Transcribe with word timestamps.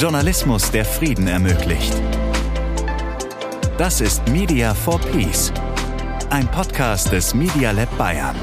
Journalismus, 0.00 0.70
der 0.70 0.86
Frieden 0.86 1.28
ermöglicht. 1.28 1.92
Das 3.76 4.00
ist 4.00 4.26
Media 4.30 4.72
for 4.72 4.98
Peace, 4.98 5.52
ein 6.30 6.50
Podcast 6.50 7.12
des 7.12 7.34
Media 7.34 7.70
Lab 7.72 7.98
Bayern. 7.98 8.34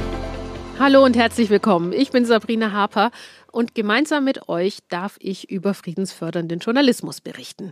Hallo 0.77 1.03
und 1.03 1.17
herzlich 1.17 1.49
willkommen. 1.49 1.93
Ich 1.93 2.11
bin 2.11 2.25
Sabrina 2.25 2.73
Harper 2.73 3.09
und 3.51 3.73
gemeinsam 3.73 4.23
mit 4.23 4.47
euch 4.49 4.81
darf 4.89 5.15
ich 5.19 5.49
über 5.49 5.73
friedensfördernden 5.73 6.59
Journalismus 6.59 7.21
berichten. 7.21 7.71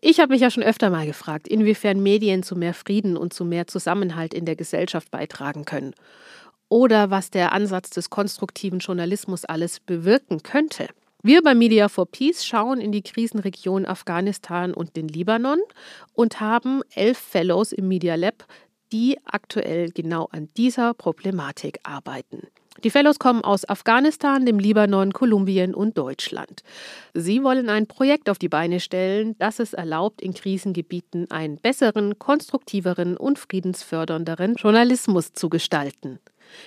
Ich 0.00 0.18
habe 0.18 0.32
mich 0.32 0.40
ja 0.40 0.50
schon 0.50 0.62
öfter 0.62 0.88
mal 0.88 1.04
gefragt, 1.04 1.48
inwiefern 1.48 2.02
Medien 2.02 2.42
zu 2.42 2.56
mehr 2.56 2.72
Frieden 2.72 3.18
und 3.18 3.34
zu 3.34 3.44
mehr 3.44 3.66
Zusammenhalt 3.66 4.32
in 4.32 4.46
der 4.46 4.56
Gesellschaft 4.56 5.10
beitragen 5.10 5.66
können. 5.66 5.92
Oder 6.70 7.10
was 7.10 7.28
der 7.28 7.52
Ansatz 7.52 7.90
des 7.90 8.08
konstruktiven 8.08 8.78
Journalismus 8.78 9.44
alles 9.44 9.80
bewirken 9.80 10.42
könnte. 10.42 10.88
Wir 11.24 11.40
bei 11.40 11.54
Media 11.54 11.88
for 11.88 12.06
Peace 12.06 12.44
schauen 12.44 12.80
in 12.80 12.90
die 12.90 13.02
Krisenregion 13.02 13.86
Afghanistan 13.86 14.74
und 14.74 14.96
den 14.96 15.06
Libanon 15.06 15.60
und 16.14 16.40
haben 16.40 16.82
elf 16.96 17.16
Fellows 17.16 17.70
im 17.70 17.86
Media 17.86 18.16
Lab, 18.16 18.44
die 18.90 19.18
aktuell 19.24 19.90
genau 19.90 20.28
an 20.32 20.48
dieser 20.56 20.94
Problematik 20.94 21.78
arbeiten. 21.84 22.48
Die 22.82 22.90
Fellows 22.90 23.20
kommen 23.20 23.44
aus 23.44 23.68
Afghanistan, 23.68 24.44
dem 24.44 24.58
Libanon, 24.58 25.12
Kolumbien 25.12 25.76
und 25.76 25.96
Deutschland. 25.96 26.64
Sie 27.14 27.44
wollen 27.44 27.68
ein 27.68 27.86
Projekt 27.86 28.28
auf 28.28 28.38
die 28.38 28.48
Beine 28.48 28.80
stellen, 28.80 29.36
das 29.38 29.60
es 29.60 29.74
erlaubt, 29.74 30.20
in 30.20 30.34
Krisengebieten 30.34 31.30
einen 31.30 31.58
besseren, 31.58 32.18
konstruktiveren 32.18 33.16
und 33.16 33.38
friedensfördernderen 33.38 34.56
Journalismus 34.56 35.32
zu 35.34 35.48
gestalten. 35.48 36.18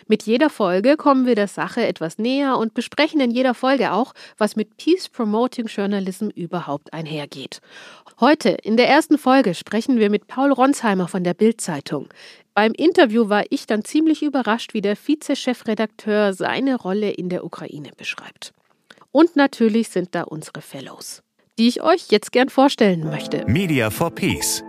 Mit 0.08 0.24
jeder 0.24 0.50
Folge 0.50 0.98
kommen 0.98 1.26
wir 1.26 1.36
der 1.36 1.48
Sache 1.48 1.86
etwas 1.86 2.18
näher 2.18 2.58
und 2.58 2.74
besprechen 2.74 3.20
in 3.20 3.32
jeder 3.32 3.54
Folge 3.54 3.92
auch, 3.92 4.14
was 4.38 4.56
mit 4.56 4.78
Peace 4.78 5.10
Promoting 5.10 5.68
Journalism 5.68 6.30
überhaupt 6.30 6.94
einhergeht. 6.94 7.60
Heute, 8.20 8.50
in 8.50 8.78
der 8.78 8.88
ersten 8.88 9.18
Folge, 9.18 9.54
sprechen 9.54 10.00
wir 10.00 10.10
mit 10.10 10.28
Paul 10.28 10.52
Ronsheimer 10.52 11.08
von 11.08 11.24
der 11.24 11.34
Bild-Zeitung. 11.34 12.08
Beim 12.54 12.72
Interview 12.72 13.28
war 13.28 13.44
ich 13.50 13.68
dann 13.68 13.84
ziemlich 13.84 14.24
überrascht, 14.24 14.74
wie 14.74 14.82
der 14.82 14.96
Vize-Chefredakteur 14.96 16.34
seine 16.34 16.76
Rolle 16.76 17.12
in 17.12 17.28
der 17.28 17.44
Ukraine 17.44 17.92
beschreibt. 17.98 18.54
Und 19.12 19.36
natürlich 19.36 19.90
sind 19.90 20.16
da 20.16 20.24
unsere 20.24 20.62
Fellows, 20.62 21.22
die 21.60 21.68
ich 21.68 21.82
euch 21.82 22.08
jetzt 22.12 22.32
gern 22.32 22.50
vorstellen 22.50 23.04
möchte. 23.04 23.46
Media 23.48 23.90
for 23.90 24.10
Peace. 24.10 24.64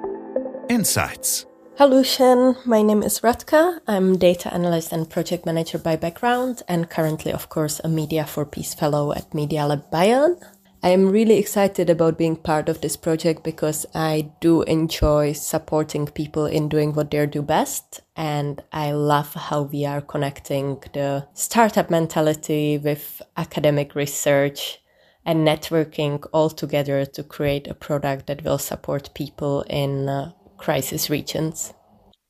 Insights. 0.69 1.47
Hello, 1.79 2.03
Shen. 2.03 2.57
My 2.65 2.81
name 2.81 3.03
is 3.03 3.21
Ratka. 3.21 3.81
I'm 3.87 4.17
data 4.17 4.51
analyst 4.55 4.93
and 4.93 5.11
project 5.11 5.45
manager 5.45 5.77
by 5.77 5.97
background, 5.97 6.63
and 6.67 6.89
currently, 6.89 7.31
of 7.31 7.51
course, 7.51 7.83
a 7.85 7.89
Media 7.89 8.25
for 8.25 8.47
Peace 8.47 8.73
fellow 8.73 9.13
at 9.13 9.35
Media 9.35 9.67
Lab 9.67 9.91
Bayern. 9.91 10.43
I 10.83 10.89
am 10.89 11.11
really 11.11 11.37
excited 11.37 11.91
about 11.91 12.17
being 12.17 12.37
part 12.37 12.71
of 12.71 12.81
this 12.81 12.97
project 12.97 13.45
because 13.45 13.85
I 13.95 14.31
do 14.41 14.63
enjoy 14.63 15.35
supporting 15.35 16.07
people 16.07 16.47
in 16.47 16.71
doing 16.71 16.95
what 16.95 17.11
they 17.11 17.27
do 17.27 17.43
best. 17.43 18.01
And 18.17 18.63
I 18.73 18.93
love 18.93 19.35
how 19.35 19.61
we 19.65 19.85
are 19.85 20.01
connecting 20.01 20.83
the 20.95 21.29
startup 21.35 21.91
mentality 21.91 22.79
with 22.79 23.21
academic 23.37 23.95
research 23.95 24.81
and 25.27 25.47
networking 25.47 26.27
all 26.33 26.49
together 26.49 27.05
to 27.05 27.23
create 27.23 27.67
a 27.69 27.75
product 27.75 28.29
that 28.29 28.45
will 28.45 28.59
support 28.59 29.13
people 29.13 29.61
in 29.69 30.09
uh, 30.09 30.31
crisis 30.57 31.11
regions? 31.11 31.75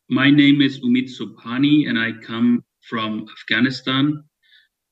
My 0.09 0.31
name 0.31 0.61
is 0.61 0.81
Umid 0.81 1.09
Subhani, 1.11 1.89
and 1.89 1.99
I 1.99 2.13
come 2.25 2.65
from 2.89 3.27
Afghanistan. 3.39 4.23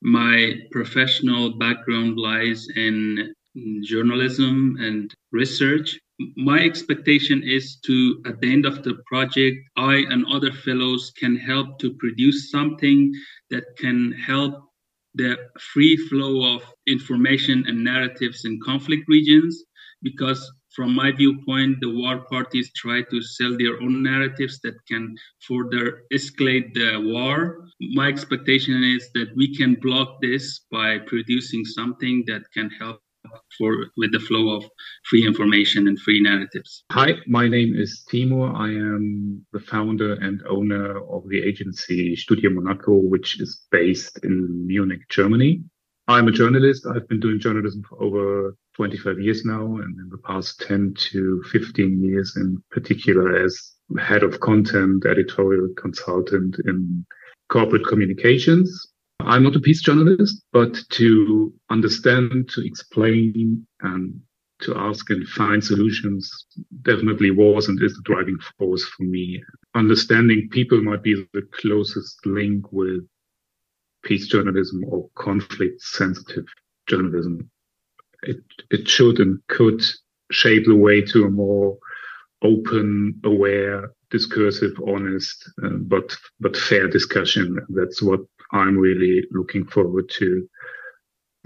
My 0.03 0.55
professional 0.73 1.57
background 1.59 2.19
lies 2.19 2.67
in 2.77 3.35
journalism 3.83 4.77
and 4.81 5.15
research. 5.33 5.99
My 6.37 6.61
expectation 6.61 7.43
is 7.43 7.77
to, 7.87 8.23
at 8.27 8.41
the 8.41 8.53
end 8.53 8.67
of 8.67 8.83
the 8.83 8.95
project, 9.07 9.57
I 9.77 10.05
and 10.11 10.27
other 10.27 10.53
fellows 10.53 11.13
can 11.17 11.37
help 11.37 11.79
to 11.81 11.95
produce 11.95 12.51
something 12.51 13.13
that 13.51 13.65
can 13.79 14.13
help 14.13 14.55
the 15.15 15.37
free 15.73 15.97
flow 15.97 16.57
of 16.57 16.63
information 16.87 17.65
and 17.69 17.85
narratives 17.85 18.45
in 18.45 18.61
conflict 18.61 19.05
regions 19.09 19.65
because 20.03 20.53
from 20.75 20.95
my 20.95 21.13
viewpoint, 21.13 21.79
the 21.81 21.91
war 21.91 22.25
parties 22.31 22.71
try 22.75 23.03
to 23.03 23.23
sell 23.23 23.57
their 23.57 23.81
own 23.81 24.03
narratives 24.03 24.61
that 24.65 24.75
can 24.87 25.17
further 25.47 26.03
escalate 26.13 26.75
the 26.75 27.01
war. 27.13 27.69
My 27.93 28.09
expectation 28.09 28.83
is 28.83 29.09
that 29.15 29.35
we 29.37 29.55
can 29.57 29.75
block 29.75 30.19
this 30.21 30.61
by 30.71 30.99
producing 30.99 31.65
something 31.65 32.25
that 32.27 32.43
can 32.53 32.71
help 32.71 33.01
for 33.59 33.87
with 33.97 34.13
the 34.13 34.21
flow 34.21 34.57
of 34.57 34.65
free 35.09 35.27
information 35.27 35.89
and 35.89 35.99
free 35.99 36.21
narratives. 36.21 36.85
Hi, 36.93 37.15
my 37.27 37.49
name 37.49 37.75
is 37.75 38.05
Timur. 38.09 38.53
I 38.55 38.69
am 38.69 39.45
the 39.53 39.61
founder 39.61 40.15
and 40.15 40.43
owner 40.49 40.99
of 41.09 41.29
the 41.29 41.43
agency 41.43 42.17
Studio 42.17 42.51
Monaco, 42.51 42.93
which 42.95 43.41
is 43.41 43.63
based 43.71 44.19
in 44.25 44.67
Munich, 44.67 45.09
Germany. 45.09 45.63
I'm 46.07 46.29
a 46.29 46.33
journalist. 46.33 46.87
I've 46.87 47.09
been 47.09 47.21
doing 47.21 47.41
journalism 47.41 47.83
for 47.89 48.03
over 48.03 48.57
25 48.77 49.21
years 49.21 49.45
now, 49.45 49.65
and 49.65 49.99
in 49.99 50.09
the 50.11 50.19
past 50.19 50.61
10 50.67 50.95
to 51.13 51.43
15 51.51 52.03
years 52.03 52.37
in 52.37 52.63
particular 52.71 53.43
as 53.43 53.73
head 53.99 54.23
of 54.23 54.41
content, 54.41 55.07
editorial 55.07 55.69
consultant 55.79 56.57
in 56.67 57.07
corporate 57.49 57.87
communications. 57.87 58.89
I'm 59.21 59.45
not 59.45 59.57
a 59.57 59.61
peace 59.61 59.81
journalist, 59.81 60.43
but 60.53 60.77
to 60.91 61.55
understand, 61.71 62.51
to 62.51 62.67
explain, 62.67 63.67
and 63.81 64.21
to 64.61 64.77
ask 64.77 65.09
and 65.11 65.27
find 65.29 65.63
solutions 65.63 66.31
definitely 66.83 67.31
was 67.31 67.69
and 67.69 67.83
is 67.83 67.95
the 67.95 68.03
driving 68.05 68.37
force 68.59 68.85
for 68.85 69.05
me. 69.05 69.43
Understanding 69.75 70.49
people 70.51 70.83
might 70.83 71.03
be 71.03 71.27
the 71.33 71.43
closest 71.53 72.25
link 72.27 72.73
with 72.73 73.07
peace 74.05 74.27
journalism 74.29 74.85
or 74.87 75.09
conflict 75.17 75.81
sensitive 75.83 76.45
journalism. 76.87 77.51
It, 78.23 78.39
it 78.71 78.89
should 78.89 79.19
and 79.19 79.41
could 79.49 79.83
shape 80.31 80.65
the 80.67 80.77
way 80.77 81.03
to 81.03 81.25
a 81.25 81.31
more 81.31 81.77
open, 82.43 83.21
aware, 83.25 83.91
discursive, 84.11 84.73
honest, 84.87 85.51
uh, 85.63 85.79
but 85.81 86.17
but 86.41 86.57
fair 86.57 86.89
discussion. 86.89 87.59
That's 87.69 88.01
what 88.03 88.21
I'm 88.53 88.77
really 88.77 89.25
looking 89.33 89.65
forward 89.67 90.09
to. 90.19 90.49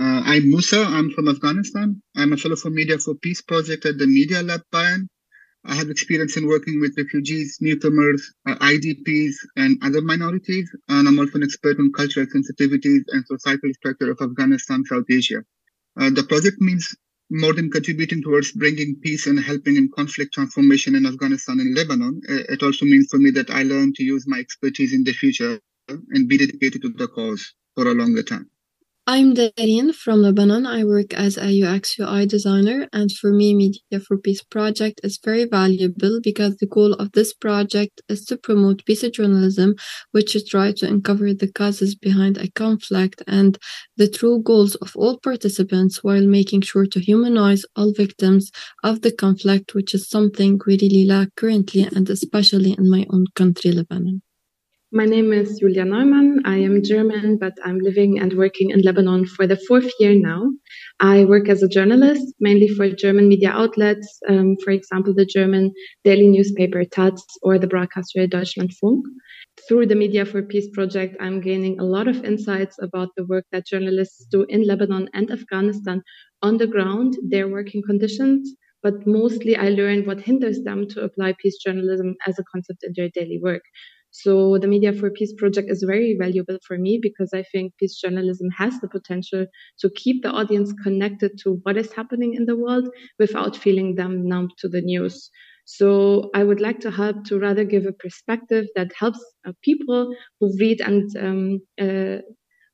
Uh, 0.01 0.23
I'm 0.25 0.49
Musa. 0.49 0.85
I'm 0.85 1.11
from 1.11 1.29
Afghanistan. 1.29 2.03
I'm 2.17 2.33
a 2.33 2.37
fellow 2.37 2.57
for 2.57 2.71
Media 2.71 2.99
for 2.99 3.15
Peace 3.15 3.43
project 3.43 3.85
at 3.87 3.99
the 3.99 4.07
Media 4.07 4.43
Lab 4.43 4.63
Bayern. 4.73 5.09
I 5.69 5.75
have 5.75 5.91
experience 5.91 6.37
in 6.39 6.47
working 6.47 6.81
with 6.81 6.97
refugees, 6.97 7.59
newcomers, 7.61 8.33
uh, 8.47 8.57
IDPs, 8.57 9.35
and 9.57 9.79
other 9.83 10.01
minorities, 10.01 10.75
and 10.89 11.07
I'm 11.07 11.19
also 11.19 11.35
an 11.35 11.43
expert 11.45 11.79
on 11.79 11.93
cultural 11.93 12.27
sensitivities 12.27 13.03
and 13.09 13.25
societal 13.27 13.73
structure 13.75 14.11
of 14.11 14.19
Afghanistan, 14.23 14.83
South 14.87 15.05
Asia. 15.11 15.45
Uh, 16.01 16.11
the 16.11 16.25
project 16.25 16.57
means 16.61 16.97
more 17.31 17.53
than 17.53 17.71
contributing 17.71 18.23
towards 18.23 18.53
bringing 18.53 18.97
peace 19.03 19.27
and 19.27 19.39
helping 19.39 19.77
in 19.77 19.91
conflict 19.95 20.33
transformation 20.33 20.95
in 20.95 21.05
Afghanistan 21.05 21.61
and 21.61 21.77
Lebanon. 21.77 22.23
Uh, 22.27 22.45
it 22.49 22.63
also 22.63 22.87
means 22.87 23.09
for 23.11 23.19
me 23.19 23.31
that 23.33 23.51
I 23.51 23.63
learn 23.63 23.93
to 23.97 24.03
use 24.03 24.25
my 24.27 24.39
expertise 24.39 24.95
in 24.95 25.05
the 25.05 25.13
future 25.13 25.61
and 25.89 26.29
be 26.29 26.39
dedicated 26.39 26.81
to 26.83 26.89
the 26.89 27.09
cause 27.09 27.55
for 27.75 27.87
a 27.87 27.95
longer 27.95 28.23
time. 28.23 28.51
I'm 29.11 29.33
Darine 29.33 29.95
from 29.95 30.21
Lebanon. 30.21 30.67
I 30.67 30.85
work 30.85 31.15
as 31.15 31.39
a 31.39 31.63
UX 31.63 31.99
UI 31.99 32.27
designer, 32.27 32.89
and 32.93 33.11
for 33.11 33.33
me, 33.33 33.55
Media 33.55 34.01
for 34.07 34.19
Peace 34.19 34.43
project 34.43 35.01
is 35.03 35.19
very 35.25 35.47
valuable 35.47 36.21
because 36.23 36.59
the 36.59 36.67
goal 36.67 36.93
of 36.93 37.13
this 37.13 37.33
project 37.33 38.03
is 38.11 38.27
to 38.27 38.37
promote 38.37 38.85
peace 38.85 39.09
journalism, 39.09 39.77
which 40.11 40.37
is 40.37 40.45
try 40.45 40.73
to 40.73 40.87
uncover 40.87 41.33
the 41.33 41.51
causes 41.51 41.95
behind 41.95 42.37
a 42.37 42.51
conflict 42.51 43.23
and 43.27 43.57
the 43.97 44.11
true 44.11 44.43
goals 44.43 44.75
of 44.75 44.93
all 44.95 45.19
participants 45.19 46.05
while 46.05 46.27
making 46.27 46.61
sure 46.61 46.85
to 46.85 47.01
humanize 47.01 47.65
all 47.77 47.95
victims 47.95 48.51
of 48.85 49.01
the 49.01 49.11
conflict, 49.11 49.75
which 49.75 49.95
is 49.95 50.07
something 50.07 50.61
we 50.67 50.77
really 50.77 51.07
lack 51.07 51.35
currently 51.35 51.89
and 51.97 52.11
especially 52.11 52.73
in 52.73 52.91
my 52.91 53.07
own 53.09 53.25
country, 53.35 53.73
Lebanon. 53.73 54.21
My 54.91 55.05
name 55.05 55.35
is 55.35 55.59
Julia 55.61 55.85
Neumann. 55.85 56.41
I 56.47 56.57
am 56.57 56.83
German, 56.83 57.37
but 57.37 57.53
I'm 57.63 57.79
living 57.79 58.19
and 58.19 58.33
working 58.33 58.71
in 58.71 58.81
Lebanon 58.81 59.27
for 59.27 59.47
the 59.47 59.59
fourth 59.69 59.91
year 60.01 60.15
now. 60.15 60.51
I 60.99 61.27
work 61.27 61.51
as 61.51 61.63
a 61.63 61.69
journalist, 61.69 62.35
mainly 62.41 62.69
for 62.69 62.89
German 62.89 63.29
media 63.29 63.51
outlets, 63.51 64.19
um, 64.27 64.57
for 64.65 64.71
example, 64.71 65.13
the 65.15 65.27
German 65.27 65.73
daily 66.05 66.29
newspaper 66.29 66.85
Taz 66.87 67.21
or 67.43 67.59
the 67.59 67.67
broadcaster 67.67 68.27
Deutschlandfunk. 68.27 69.03
Through 69.69 69.89
the 69.89 69.95
Media 69.95 70.25
for 70.25 70.43
Peace 70.43 70.71
project, 70.73 71.17
I'm 71.21 71.43
gaining 71.43 71.79
a 71.79 71.85
lot 71.85 72.09
of 72.09 72.25
insights 72.25 72.77
about 72.81 73.11
the 73.15 73.27
work 73.27 73.45
that 73.53 73.67
journalists 73.67 74.27
do 74.31 74.47
in 74.49 74.67
Lebanon 74.67 75.11
and 75.13 75.31
Afghanistan 75.31 76.03
on 76.41 76.57
the 76.57 76.67
ground, 76.67 77.15
their 77.29 77.47
working 77.49 77.83
conditions, 77.83 78.55
but 78.83 79.07
mostly 79.07 79.55
I 79.55 79.69
learn 79.69 80.07
what 80.07 80.21
hinders 80.21 80.63
them 80.63 80.89
to 80.89 81.03
apply 81.03 81.35
peace 81.43 81.59
journalism 81.63 82.15
as 82.27 82.39
a 82.39 82.45
concept 82.51 82.85
in 82.85 82.95
their 82.97 83.11
daily 83.11 83.39
work. 83.43 83.63
So 84.23 84.59
the 84.59 84.67
Media 84.67 84.93
for 84.93 85.11
Peace 85.11 85.33
project 85.33 85.71
is 85.71 85.85
very 85.85 86.17
valuable 86.19 86.59
for 86.67 86.77
me 86.77 86.99
because 87.01 87.31
I 87.33 87.45
think 87.53 87.77
peace 87.77 88.01
journalism 88.01 88.49
has 88.51 88.81
the 88.81 88.89
potential 88.89 89.47
to 89.79 89.91
keep 89.91 90.25
the 90.25 90.31
audience 90.31 90.73
connected 90.83 91.39
to 91.45 91.61
what 91.63 91.77
is 91.77 91.93
happening 91.93 92.35
in 92.35 92.45
the 92.45 92.57
world 92.57 92.89
without 93.21 93.57
feeling 93.57 93.95
them 93.95 94.27
numb 94.27 94.49
to 94.59 94.69
the 94.69 94.81
news. 94.81 95.31
So 95.67 96.31
I 96.35 96.43
would 96.43 96.61
like 96.61 96.81
to 96.81 96.91
help 96.91 97.27
to 97.27 97.39
rather 97.39 97.63
give 97.63 97.87
a 97.87 97.93
perspective 97.93 98.67
that 98.75 98.91
helps 98.99 99.25
uh, 99.47 99.53
people 99.63 100.13
who 100.41 100.53
read 100.59 100.81
and 100.81 101.05
um, 101.17 101.61
uh, 101.81 102.23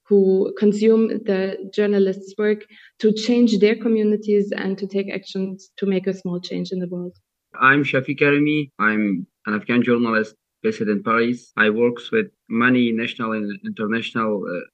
who 0.09 0.51
consume 0.59 1.09
the 1.09 1.59
journalist's 1.75 2.35
work 2.39 2.65
to 3.01 3.13
change 3.13 3.59
their 3.59 3.77
communities 3.77 4.51
and 4.57 4.79
to 4.79 4.87
take 4.87 5.13
actions 5.13 5.69
to 5.77 5.85
make 5.85 6.07
a 6.07 6.15
small 6.15 6.41
change 6.41 6.73
in 6.73 6.79
the 6.79 6.89
world. 6.89 7.15
I'm 7.61 7.85
Shafiq 7.85 8.19
Karimi. 8.19 8.71
I'm 8.79 9.27
an 9.47 9.55
Afghan 9.55 9.83
journalist 9.83 10.35
based 10.65 10.81
in 10.81 11.03
Paris. 11.05 11.53
I 11.57 11.69
work 11.71 11.97
with 12.11 12.29
many 12.49 12.91
national 12.91 13.33
and 13.33 13.47
international 13.65 14.43
uh, 14.51 14.65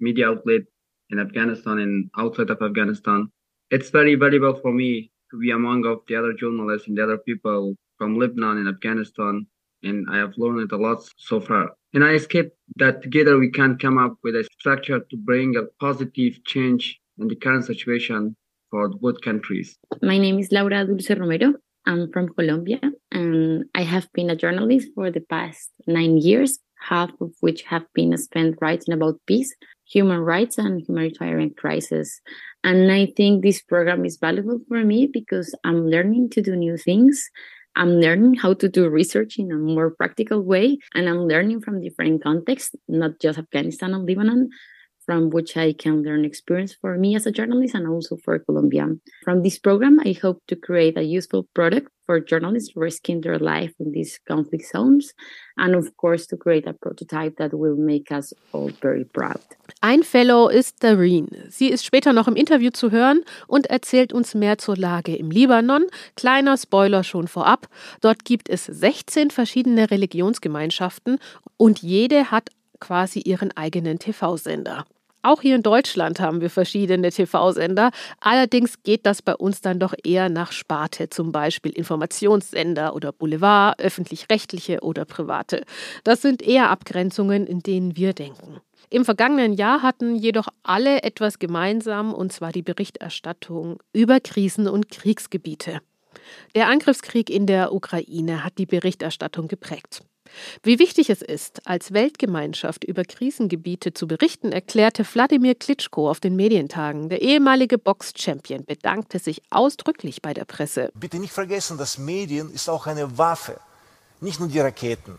media 0.00 0.28
outlets 0.28 0.70
in 1.10 1.18
Afghanistan 1.20 1.78
and 1.78 2.10
outside 2.18 2.50
of 2.50 2.60
Afghanistan. 2.60 3.28
It's 3.70 3.90
very 3.90 4.16
valuable 4.16 4.56
for 4.62 4.72
me 4.72 5.10
to 5.30 5.38
be 5.38 5.50
among 5.52 5.86
of 5.86 6.00
the 6.08 6.16
other 6.16 6.34
journalists 6.34 6.88
and 6.88 6.98
the 6.98 7.04
other 7.04 7.18
people 7.18 7.74
from 7.96 8.18
Lebanon 8.18 8.58
and 8.58 8.68
Afghanistan. 8.68 9.46
And 9.82 10.06
I 10.10 10.16
have 10.16 10.34
learned 10.36 10.72
a 10.72 10.76
lot 10.76 10.98
so 11.16 11.40
far. 11.40 11.70
And 11.94 12.02
I 12.04 12.12
escape 12.14 12.50
that 12.76 13.02
together 13.02 13.38
we 13.38 13.50
can 13.50 13.78
come 13.78 13.98
up 13.98 14.16
with 14.24 14.34
a 14.34 14.44
structure 14.58 15.00
to 15.00 15.16
bring 15.16 15.56
a 15.56 15.64
positive 15.80 16.44
change 16.44 16.98
in 17.18 17.28
the 17.28 17.36
current 17.36 17.64
situation 17.64 18.36
for 18.70 18.88
both 18.88 19.20
countries. 19.20 19.76
My 20.02 20.18
name 20.18 20.38
is 20.38 20.50
Laura 20.50 20.84
Dulce 20.84 21.10
Romero. 21.10 21.54
I'm 21.86 22.10
from 22.12 22.28
Colombia 22.30 22.80
and 23.12 23.64
I 23.74 23.82
have 23.82 24.12
been 24.12 24.30
a 24.30 24.36
journalist 24.36 24.88
for 24.94 25.10
the 25.10 25.20
past 25.20 25.70
nine 25.86 26.18
years, 26.18 26.58
half 26.80 27.10
of 27.20 27.32
which 27.40 27.62
have 27.62 27.84
been 27.94 28.16
spent 28.16 28.56
writing 28.60 28.92
about 28.92 29.20
peace, 29.26 29.54
human 29.86 30.20
rights, 30.20 30.58
and 30.58 30.80
humanitarian 30.80 31.50
crisis. 31.56 32.20
And 32.64 32.90
I 32.90 33.06
think 33.16 33.42
this 33.42 33.62
program 33.62 34.04
is 34.04 34.18
valuable 34.18 34.58
for 34.68 34.84
me 34.84 35.08
because 35.12 35.54
I'm 35.64 35.86
learning 35.86 36.30
to 36.30 36.42
do 36.42 36.56
new 36.56 36.76
things. 36.76 37.30
I'm 37.76 38.00
learning 38.00 38.34
how 38.34 38.54
to 38.54 38.68
do 38.68 38.88
research 38.88 39.38
in 39.38 39.52
a 39.52 39.56
more 39.56 39.90
practical 39.90 40.40
way, 40.40 40.78
and 40.94 41.08
I'm 41.08 41.28
learning 41.28 41.60
from 41.60 41.82
different 41.82 42.22
contexts, 42.22 42.74
not 42.88 43.20
just 43.20 43.38
Afghanistan 43.38 43.92
and 43.92 44.08
Lebanon, 44.08 44.48
from 45.06 45.30
which 45.30 45.56
I 45.56 45.72
can 45.72 46.02
learn 46.02 46.24
experience 46.24 46.74
for 46.74 46.98
me 46.98 47.14
as 47.16 47.26
a 47.26 47.30
journalist 47.30 47.74
and 47.74 47.86
also 47.86 48.16
for 48.16 48.38
Colombia. 48.40 48.88
From 49.24 49.42
this 49.42 49.58
program, 49.58 50.00
I 50.04 50.12
hope 50.20 50.40
to 50.48 50.56
create 50.56 50.98
a 50.98 51.02
useful 51.02 51.46
product 51.54 51.88
for 52.06 52.20
journalists 52.20 52.76
risking 52.76 53.20
their 53.20 53.38
life 53.38 53.72
in 53.78 53.92
these 53.92 54.20
conflict 54.26 54.66
zones 54.66 55.12
and 55.56 55.74
of 55.74 55.96
course 55.96 56.26
to 56.28 56.36
create 56.36 56.66
a 56.66 56.72
prototype 56.72 57.36
that 57.36 57.52
will 57.52 57.76
make 57.76 58.12
us 58.12 58.32
all 58.52 58.70
very 58.80 59.04
proud. 59.04 59.40
Ein 59.80 60.02
Fellow 60.02 60.48
ist 60.48 60.82
Dareen. 60.82 61.28
Sie 61.48 61.68
ist 61.68 61.84
später 61.84 62.12
noch 62.12 62.28
im 62.28 62.36
Interview 62.36 62.70
zu 62.70 62.90
hören 62.90 63.22
und 63.46 63.66
erzählt 63.66 64.12
uns 64.12 64.34
mehr 64.34 64.58
zur 64.58 64.76
Lage 64.76 65.16
im 65.16 65.30
Libanon. 65.30 65.86
Kleiner 66.16 66.56
Spoiler 66.56 67.02
schon 67.04 67.28
vorab. 67.28 67.68
Dort 68.00 68.24
gibt 68.24 68.48
es 68.48 68.64
16 68.66 69.30
verschiedene 69.30 69.90
Religionsgemeinschaften 69.90 71.18
und 71.56 71.82
jede 71.82 72.30
hat 72.30 72.50
quasi 72.78 73.20
ihren 73.20 73.56
eigenen 73.56 73.98
TV-Sender. 73.98 74.84
Auch 75.26 75.42
hier 75.42 75.56
in 75.56 75.62
Deutschland 75.64 76.20
haben 76.20 76.40
wir 76.40 76.50
verschiedene 76.50 77.10
TV-Sender. 77.10 77.90
Allerdings 78.20 78.84
geht 78.84 79.06
das 79.06 79.22
bei 79.22 79.34
uns 79.34 79.60
dann 79.60 79.80
doch 79.80 79.92
eher 80.04 80.28
nach 80.28 80.52
Sparte, 80.52 81.10
zum 81.10 81.32
Beispiel 81.32 81.72
Informationssender 81.72 82.94
oder 82.94 83.10
Boulevard, 83.10 83.76
öffentlich-rechtliche 83.80 84.82
oder 84.82 85.04
private. 85.04 85.64
Das 86.04 86.22
sind 86.22 86.42
eher 86.42 86.70
Abgrenzungen, 86.70 87.48
in 87.48 87.58
denen 87.58 87.96
wir 87.96 88.12
denken. 88.12 88.60
Im 88.88 89.04
vergangenen 89.04 89.52
Jahr 89.52 89.82
hatten 89.82 90.14
jedoch 90.14 90.46
alle 90.62 91.02
etwas 91.02 91.40
gemeinsam, 91.40 92.14
und 92.14 92.32
zwar 92.32 92.52
die 92.52 92.62
Berichterstattung 92.62 93.82
über 93.92 94.20
Krisen 94.20 94.68
und 94.68 94.90
Kriegsgebiete. 94.92 95.80
Der 96.54 96.68
Angriffskrieg 96.68 97.30
in 97.30 97.46
der 97.46 97.72
Ukraine 97.72 98.44
hat 98.44 98.58
die 98.58 98.66
Berichterstattung 98.66 99.48
geprägt. 99.48 100.04
Wie 100.62 100.78
wichtig 100.78 101.10
es 101.10 101.22
ist, 101.22 101.66
als 101.66 101.92
Weltgemeinschaft 101.92 102.84
über 102.84 103.04
Krisengebiete 103.04 103.94
zu 103.94 104.06
berichten, 104.06 104.52
erklärte 104.52 105.04
Wladimir 105.04 105.54
Klitschko 105.54 106.10
auf 106.10 106.20
den 106.20 106.36
Medientagen. 106.36 107.08
Der 107.08 107.22
ehemalige 107.22 107.78
Box-Champion 107.78 108.64
bedankte 108.64 109.18
sich 109.18 109.42
ausdrücklich 109.50 110.22
bei 110.22 110.34
der 110.34 110.44
Presse. 110.44 110.90
Bitte 110.94 111.18
nicht 111.18 111.32
vergessen, 111.32 111.78
dass 111.78 111.98
Medien 111.98 112.50
ist 112.52 112.68
auch 112.68 112.86
eine 112.86 113.18
Waffe. 113.18 113.58
Nicht 114.20 114.40
nur 114.40 114.48
die 114.48 114.60
Raketen, 114.60 115.18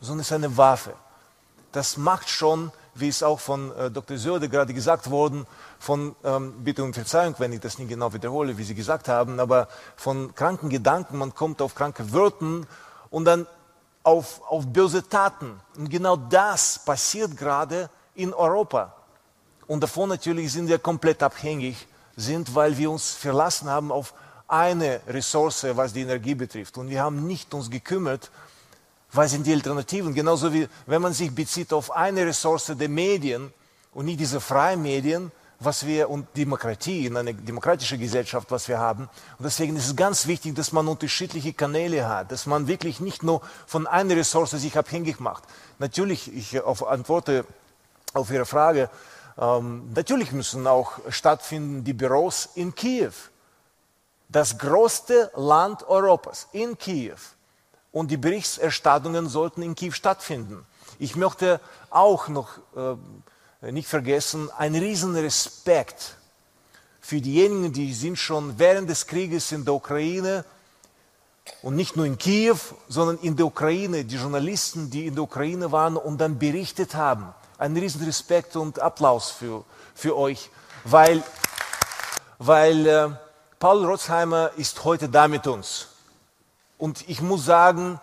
sondern 0.00 0.20
es 0.20 0.26
ist 0.26 0.32
eine 0.32 0.56
Waffe. 0.56 0.94
Das 1.72 1.96
macht 1.96 2.28
schon, 2.28 2.70
wie 2.94 3.08
es 3.08 3.22
auch 3.22 3.40
von 3.40 3.76
äh, 3.76 3.90
Dr. 3.90 4.16
Söder 4.16 4.48
gerade 4.48 4.72
gesagt 4.72 5.10
worden, 5.10 5.46
von, 5.78 6.16
ähm, 6.24 6.54
bitte 6.64 6.82
um 6.82 6.94
Verzeihung, 6.94 7.34
wenn 7.38 7.52
ich 7.52 7.60
das 7.60 7.78
nicht 7.78 7.88
genau 7.88 8.12
wiederhole, 8.12 8.56
wie 8.56 8.62
Sie 8.64 8.74
gesagt 8.74 9.08
haben, 9.08 9.40
aber 9.40 9.68
von 9.96 10.34
kranken 10.34 10.70
Gedanken, 10.70 11.18
man 11.18 11.34
kommt 11.34 11.60
auf 11.60 11.74
kranke 11.74 12.12
Wörter 12.12 12.62
und 13.10 13.24
dann 13.24 13.46
auf, 14.06 14.40
auf 14.48 14.64
böse 14.66 15.06
Taten. 15.08 15.60
Und 15.76 15.90
genau 15.90 16.14
das 16.16 16.78
passiert 16.78 17.36
gerade 17.36 17.90
in 18.14 18.32
Europa. 18.32 18.94
Und 19.66 19.82
davon 19.82 20.08
natürlich 20.08 20.52
sind 20.52 20.68
wir 20.68 20.78
komplett 20.78 21.24
abhängig, 21.24 21.88
sind, 22.14 22.54
weil 22.54 22.78
wir 22.78 22.88
uns 22.88 23.10
verlassen 23.10 23.68
haben 23.68 23.90
auf 23.90 24.14
eine 24.46 25.00
Ressource, 25.08 25.66
was 25.72 25.92
die 25.92 26.02
Energie 26.02 26.36
betrifft. 26.36 26.78
Und 26.78 26.88
wir 26.88 27.02
haben 27.02 27.26
nicht 27.26 27.52
uns 27.52 27.68
gekümmert, 27.68 28.30
was 29.10 29.32
sind 29.32 29.44
die 29.44 29.52
Alternativen. 29.52 30.14
Genauso 30.14 30.52
wie 30.52 30.68
wenn 30.86 31.02
man 31.02 31.12
sich 31.12 31.34
bezieht 31.34 31.72
auf 31.72 31.90
eine 31.90 32.24
Ressource 32.26 32.72
der 32.78 32.88
Medien 32.88 33.52
und 33.92 34.04
nicht 34.04 34.20
diese 34.20 34.40
freien 34.40 34.82
Medien, 34.82 35.32
was 35.58 35.86
wir 35.86 36.10
und 36.10 36.26
Demokratie 36.36 37.06
in 37.06 37.16
einer 37.16 37.32
demokratischen 37.32 37.98
Gesellschaft, 37.98 38.50
was 38.50 38.68
wir 38.68 38.78
haben. 38.78 39.04
Und 39.38 39.44
deswegen 39.44 39.76
ist 39.76 39.86
es 39.86 39.96
ganz 39.96 40.26
wichtig, 40.26 40.54
dass 40.54 40.72
man 40.72 40.86
unterschiedliche 40.88 41.52
Kanäle 41.52 42.08
hat, 42.08 42.30
dass 42.30 42.46
man 42.46 42.66
wirklich 42.68 43.00
nicht 43.00 43.22
nur 43.22 43.40
von 43.66 43.86
einer 43.86 44.16
Ressource 44.16 44.50
sich 44.50 44.76
abhängig 44.76 45.18
macht. 45.20 45.44
Natürlich, 45.78 46.34
ich 46.34 46.60
auf, 46.62 46.86
antworte 46.86 47.44
auf 48.12 48.30
Ihre 48.30 48.46
Frage, 48.46 48.90
ähm, 49.38 49.92
natürlich 49.94 50.32
müssen 50.32 50.66
auch 50.66 50.92
stattfinden 51.08 51.84
die 51.84 51.92
Büros 51.92 52.50
in 52.54 52.74
Kiew. 52.74 53.12
Das 54.28 54.58
größte 54.58 55.30
Land 55.36 55.84
Europas, 55.88 56.48
in 56.52 56.76
Kiew. 56.76 57.16
Und 57.92 58.10
die 58.10 58.16
Berichterstattungen 58.16 59.28
sollten 59.28 59.62
in 59.62 59.74
Kiew 59.74 59.92
stattfinden. 59.92 60.66
Ich 60.98 61.16
möchte 61.16 61.60
auch 61.90 62.28
noch 62.28 62.58
äh, 62.76 62.80
äh, 62.90 62.96
nicht 63.60 63.88
vergessen, 63.88 64.50
ein 64.56 64.74
riesen 64.74 65.16
Respekt 65.16 66.16
für 67.00 67.20
diejenigen, 67.20 67.72
die 67.72 67.92
sind 67.94 68.18
schon 68.18 68.58
während 68.58 68.90
des 68.90 69.06
Krieges 69.06 69.52
in 69.52 69.64
der 69.64 69.74
Ukraine 69.74 70.44
und 71.62 71.76
nicht 71.76 71.96
nur 71.96 72.04
in 72.04 72.18
Kiew, 72.18 72.58
sondern 72.88 73.18
in 73.18 73.36
der 73.36 73.46
Ukraine, 73.46 74.04
die 74.04 74.16
Journalisten, 74.16 74.90
die 74.90 75.06
in 75.06 75.14
der 75.14 75.22
Ukraine 75.22 75.70
waren 75.72 75.96
und 75.96 76.18
dann 76.18 76.38
berichtet 76.38 76.94
haben. 76.94 77.32
Ein 77.58 77.76
riesen 77.76 78.04
Respekt 78.04 78.56
und 78.56 78.80
Applaus 78.80 79.30
für, 79.30 79.64
für 79.94 80.16
euch, 80.16 80.50
weil, 80.84 81.22
weil 82.38 82.86
äh, 82.86 83.08
Paul 83.58 83.86
Rotzheimer 83.86 84.50
ist 84.56 84.84
heute 84.84 85.08
da 85.08 85.28
mit 85.28 85.46
uns. 85.46 85.88
Und 86.76 87.08
ich 87.08 87.22
muss 87.22 87.46
sagen, 87.46 88.00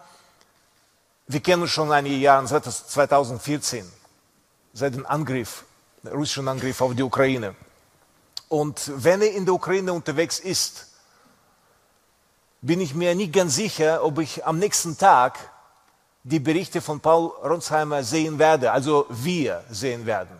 wir 1.27 1.41
kennen 1.41 1.63
uns 1.63 1.71
schon 1.71 1.91
einige 1.91 2.15
Jahre, 2.15 2.47
seit 2.47 2.65
2014 2.65 4.02
seit 4.73 4.95
dem 4.95 5.05
Angriff, 5.05 5.63
russischen 6.05 6.47
Angriff 6.47 6.81
auf 6.81 6.95
die 6.95 7.03
Ukraine. 7.03 7.55
Und 8.49 8.91
wenn 8.95 9.21
er 9.21 9.31
in 9.31 9.45
der 9.45 9.53
Ukraine 9.53 9.93
unterwegs 9.93 10.39
ist, 10.39 10.87
bin 12.61 12.81
ich 12.81 12.93
mir 12.93 13.13
nicht 13.15 13.33
ganz 13.33 13.55
sicher, 13.55 14.03
ob 14.03 14.19
ich 14.19 14.45
am 14.45 14.57
nächsten 14.59 14.97
Tag 14.97 15.37
die 16.23 16.39
Berichte 16.39 16.81
von 16.81 16.99
Paul 16.99 17.27
Ronsheimer 17.43 18.03
sehen 18.03 18.39
werde, 18.39 18.71
also 18.71 19.05
wir 19.09 19.63
sehen 19.69 20.05
werden. 20.05 20.37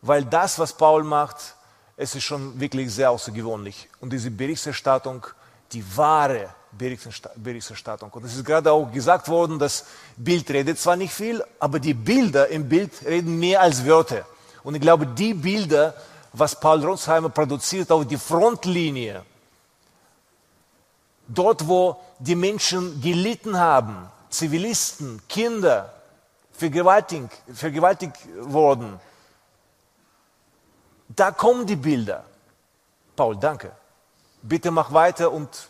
Weil 0.00 0.24
das, 0.24 0.58
was 0.58 0.72
Paul 0.72 1.04
macht, 1.04 1.54
es 1.96 2.14
ist 2.14 2.24
schon 2.24 2.58
wirklich 2.58 2.92
sehr 2.92 3.10
außergewöhnlich. 3.10 3.88
Und 4.00 4.12
diese 4.12 4.30
Berichterstattung, 4.30 5.26
die 5.72 5.84
wahre 5.96 6.54
Berichterstattung. 6.72 8.10
Und 8.10 8.24
es 8.24 8.34
ist 8.34 8.44
gerade 8.44 8.72
auch 8.72 8.90
gesagt 8.90 9.28
worden, 9.28 9.58
das 9.58 9.84
Bild 10.16 10.50
redet 10.50 10.78
zwar 10.78 10.96
nicht 10.96 11.12
viel, 11.12 11.44
aber 11.58 11.78
die 11.78 11.94
Bilder 11.94 12.48
im 12.48 12.68
Bild 12.68 12.92
reden 13.04 13.38
mehr 13.38 13.60
als 13.60 13.84
Wörter. 13.84 14.24
Und 14.62 14.74
ich 14.74 14.80
glaube, 14.80 15.06
die 15.06 15.34
Bilder, 15.34 15.94
was 16.32 16.58
Paul 16.58 16.84
Ronsheimer 16.84 17.28
produziert 17.28 17.90
auf 17.90 18.06
die 18.06 18.16
Frontlinie, 18.16 19.22
dort, 21.28 21.66
wo 21.68 22.00
die 22.18 22.36
Menschen 22.36 23.00
gelitten 23.00 23.58
haben, 23.58 24.10
Zivilisten, 24.30 25.20
Kinder, 25.28 25.92
vergewaltigt, 26.52 27.30
vergewaltigt 27.52 28.16
wurden, 28.40 28.98
da 31.08 31.30
kommen 31.30 31.66
die 31.66 31.76
Bilder. 31.76 32.24
Paul, 33.14 33.36
danke. 33.36 33.72
Bitte 34.40 34.70
mach 34.70 34.92
weiter 34.92 35.30
und 35.30 35.68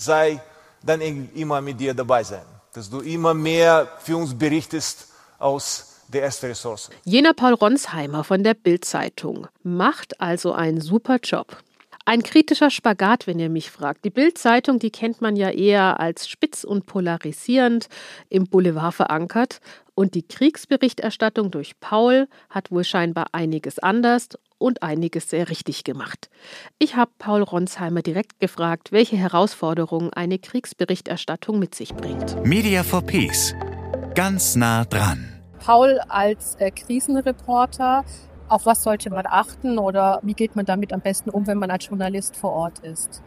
sei 0.00 0.40
dann 0.82 1.00
immer 1.34 1.60
mit 1.60 1.78
dir 1.78 1.94
dabei 1.94 2.24
sein. 2.24 2.44
dass 2.72 2.88
du 2.88 3.00
immer 3.00 3.34
mehr 3.34 3.88
für 3.98 4.16
uns 4.16 4.32
berichtest 4.32 5.08
aus 5.38 6.02
der 6.06 6.22
ersten 6.22 6.46
Ressource. 6.46 6.90
Jener 7.04 7.34
Paul 7.34 7.54
Ronsheimer 7.54 8.24
von 8.24 8.44
der 8.44 8.54
Bild-Zeitung 8.54 9.48
macht 9.62 10.20
also 10.20 10.52
einen 10.52 10.80
super 10.80 11.18
Job. 11.22 11.56
Ein 12.04 12.22
kritischer 12.22 12.70
Spagat, 12.70 13.26
wenn 13.26 13.38
ihr 13.38 13.50
mich 13.50 13.70
fragt. 13.70 14.04
Die 14.04 14.10
Bild-Zeitung, 14.10 14.78
die 14.78 14.90
kennt 14.90 15.20
man 15.20 15.36
ja 15.36 15.50
eher 15.50 16.00
als 16.00 16.28
spitz 16.28 16.64
und 16.64 16.86
polarisierend 16.86 17.88
im 18.28 18.44
Boulevard 18.44 18.94
verankert. 18.94 19.60
Und 19.94 20.14
die 20.14 20.26
Kriegsberichterstattung 20.26 21.50
durch 21.50 21.78
Paul 21.78 22.26
hat 22.48 22.70
wohl 22.70 22.84
scheinbar 22.84 23.26
einiges 23.32 23.78
anders 23.78 24.28
und 24.60 24.82
einiges 24.82 25.30
sehr 25.30 25.48
richtig 25.48 25.82
gemacht. 25.82 26.30
Ich 26.78 26.94
habe 26.94 27.10
Paul 27.18 27.42
Ronsheimer 27.42 28.02
direkt 28.02 28.38
gefragt, 28.38 28.92
welche 28.92 29.16
Herausforderungen 29.16 30.12
eine 30.12 30.38
Kriegsberichterstattung 30.38 31.58
mit 31.58 31.74
sich 31.74 31.94
bringt. 31.94 32.44
Media 32.46 32.84
for 32.84 33.02
Peace. 33.02 33.54
Ganz 34.14 34.54
nah 34.54 34.84
dran. 34.84 35.40
Paul 35.58 35.98
als 36.08 36.56
äh, 36.56 36.70
Krisenreporter 36.70 38.04
auf 38.50 38.66
was 38.66 38.82
sollte 38.82 39.10
man 39.10 39.26
achten 39.26 39.78
oder 39.78 40.18
wie 40.22 40.34
geht 40.34 40.56
man 40.56 40.66
damit 40.66 40.92
am 40.92 41.00
besten 41.00 41.30
um, 41.30 41.46
wenn 41.46 41.58
man 41.58 41.70
als 41.70 41.86
Journalist 41.86 42.36
vor 42.36 42.50
Ort 42.50 42.80
ist? 42.80 43.22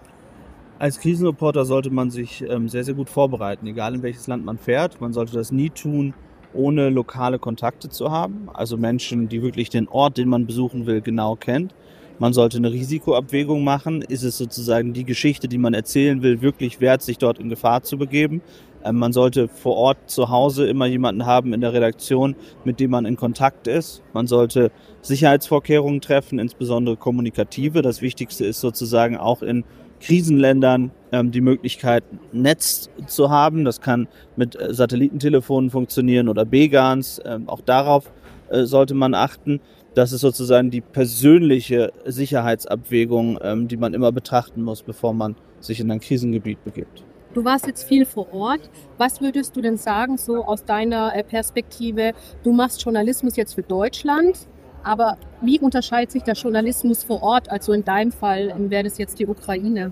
Als 0.79 0.99
Krisenreporter 0.99 1.63
sollte 1.63 1.89
man 1.91 2.11
sich 2.11 2.41
ähm, 2.41 2.67
sehr, 2.67 2.83
sehr 2.83 2.93
gut 2.93 3.09
vorbereiten, 3.09 3.65
egal 3.65 3.95
in 3.95 4.03
welches 4.03 4.27
Land 4.27 4.43
man 4.43 4.57
fährt. 4.57 4.99
Man 4.99 5.13
sollte 5.13 5.33
das 5.33 5.51
nie 5.51 5.69
tun, 5.69 6.13
ohne 6.53 6.89
lokale 6.89 7.39
Kontakte 7.39 7.89
zu 7.89 8.11
haben, 8.11 8.47
also 8.53 8.77
Menschen, 8.77 9.29
die 9.29 9.41
wirklich 9.41 9.69
den 9.69 9.87
Ort, 9.87 10.17
den 10.17 10.29
man 10.29 10.45
besuchen 10.45 10.85
will, 10.85 11.01
genau 11.01 11.35
kennt. 11.35 11.73
Man 12.19 12.31
sollte 12.31 12.57
eine 12.57 12.71
Risikoabwägung 12.71 13.63
machen. 13.63 14.01
Ist 14.01 14.23
es 14.23 14.37
sozusagen 14.37 14.93
die 14.93 15.03
Geschichte, 15.03 15.47
die 15.47 15.57
man 15.57 15.73
erzählen 15.73 16.21
will, 16.21 16.41
wirklich 16.41 16.79
wert, 16.79 17.01
sich 17.01 17.17
dort 17.17 17.39
in 17.39 17.49
Gefahr 17.49 17.81
zu 17.83 17.97
begeben? 17.97 18.41
Ähm, 18.83 18.97
man 18.97 19.13
sollte 19.13 19.47
vor 19.47 19.75
Ort 19.75 19.97
zu 20.07 20.29
Hause 20.29 20.67
immer 20.67 20.85
jemanden 20.85 21.25
haben 21.25 21.53
in 21.53 21.61
der 21.61 21.73
Redaktion, 21.73 22.35
mit 22.63 22.79
dem 22.79 22.91
man 22.91 23.05
in 23.05 23.15
Kontakt 23.15 23.67
ist. 23.67 24.03
Man 24.13 24.27
sollte 24.27 24.71
Sicherheitsvorkehrungen 25.01 26.01
treffen, 26.01 26.39
insbesondere 26.39 26.97
kommunikative. 26.97 27.81
Das 27.81 28.01
Wichtigste 28.01 28.45
ist 28.45 28.61
sozusagen 28.61 29.17
auch 29.17 29.41
in 29.41 29.63
Krisenländern 30.03 30.91
ähm, 31.11 31.31
die 31.31 31.41
Möglichkeit, 31.41 32.03
Netz 32.33 32.89
zu 33.07 33.29
haben. 33.29 33.63
Das 33.63 33.79
kann 33.79 34.07
mit 34.35 34.59
äh, 34.59 34.73
Satellitentelefonen 34.73 35.69
funktionieren 35.69 36.27
oder 36.27 36.45
B-Gans. 36.45 37.21
Ähm, 37.25 37.47
auch 37.47 37.61
darauf 37.61 38.11
äh, 38.49 38.65
sollte 38.65 38.93
man 38.95 39.13
achten. 39.13 39.61
Das 39.95 40.11
ist 40.11 40.21
sozusagen 40.21 40.71
die 40.71 40.81
persönliche 40.81 41.93
Sicherheitsabwägung, 42.05 43.39
ähm, 43.41 43.67
die 43.67 43.77
man 43.77 43.93
immer 43.93 44.11
betrachten 44.11 44.61
muss, 44.61 44.81
bevor 44.83 45.13
man 45.13 45.35
sich 45.59 45.79
in 45.79 45.89
ein 45.89 45.99
Krisengebiet 45.99 46.63
begibt. 46.65 47.03
Du 47.33 47.43
warst 47.45 47.65
jetzt 47.65 47.83
viel 47.83 48.05
vor 48.05 48.31
Ort. 48.33 48.69
Was 48.97 49.21
würdest 49.21 49.55
du 49.55 49.61
denn 49.61 49.77
sagen, 49.77 50.17
so 50.17 50.43
aus 50.43 50.65
deiner 50.65 51.15
äh, 51.15 51.23
Perspektive? 51.23 52.13
Du 52.43 52.51
machst 52.51 52.83
Journalismus 52.83 53.37
jetzt 53.37 53.55
für 53.55 53.63
Deutschland, 53.63 54.47
aber 54.83 55.17
wie 55.41 55.59
unterscheidet 55.59 56.11
sich 56.11 56.23
der 56.23 56.35
Journalismus 56.35 57.03
vor 57.03 57.23
Ort? 57.23 57.49
Also 57.49 57.73
in 57.73 57.83
deinem 57.83 58.11
Fall 58.11 58.53
wäre 58.69 58.83
das 58.83 58.97
jetzt 58.97 59.19
die 59.19 59.27
Ukraine. 59.27 59.91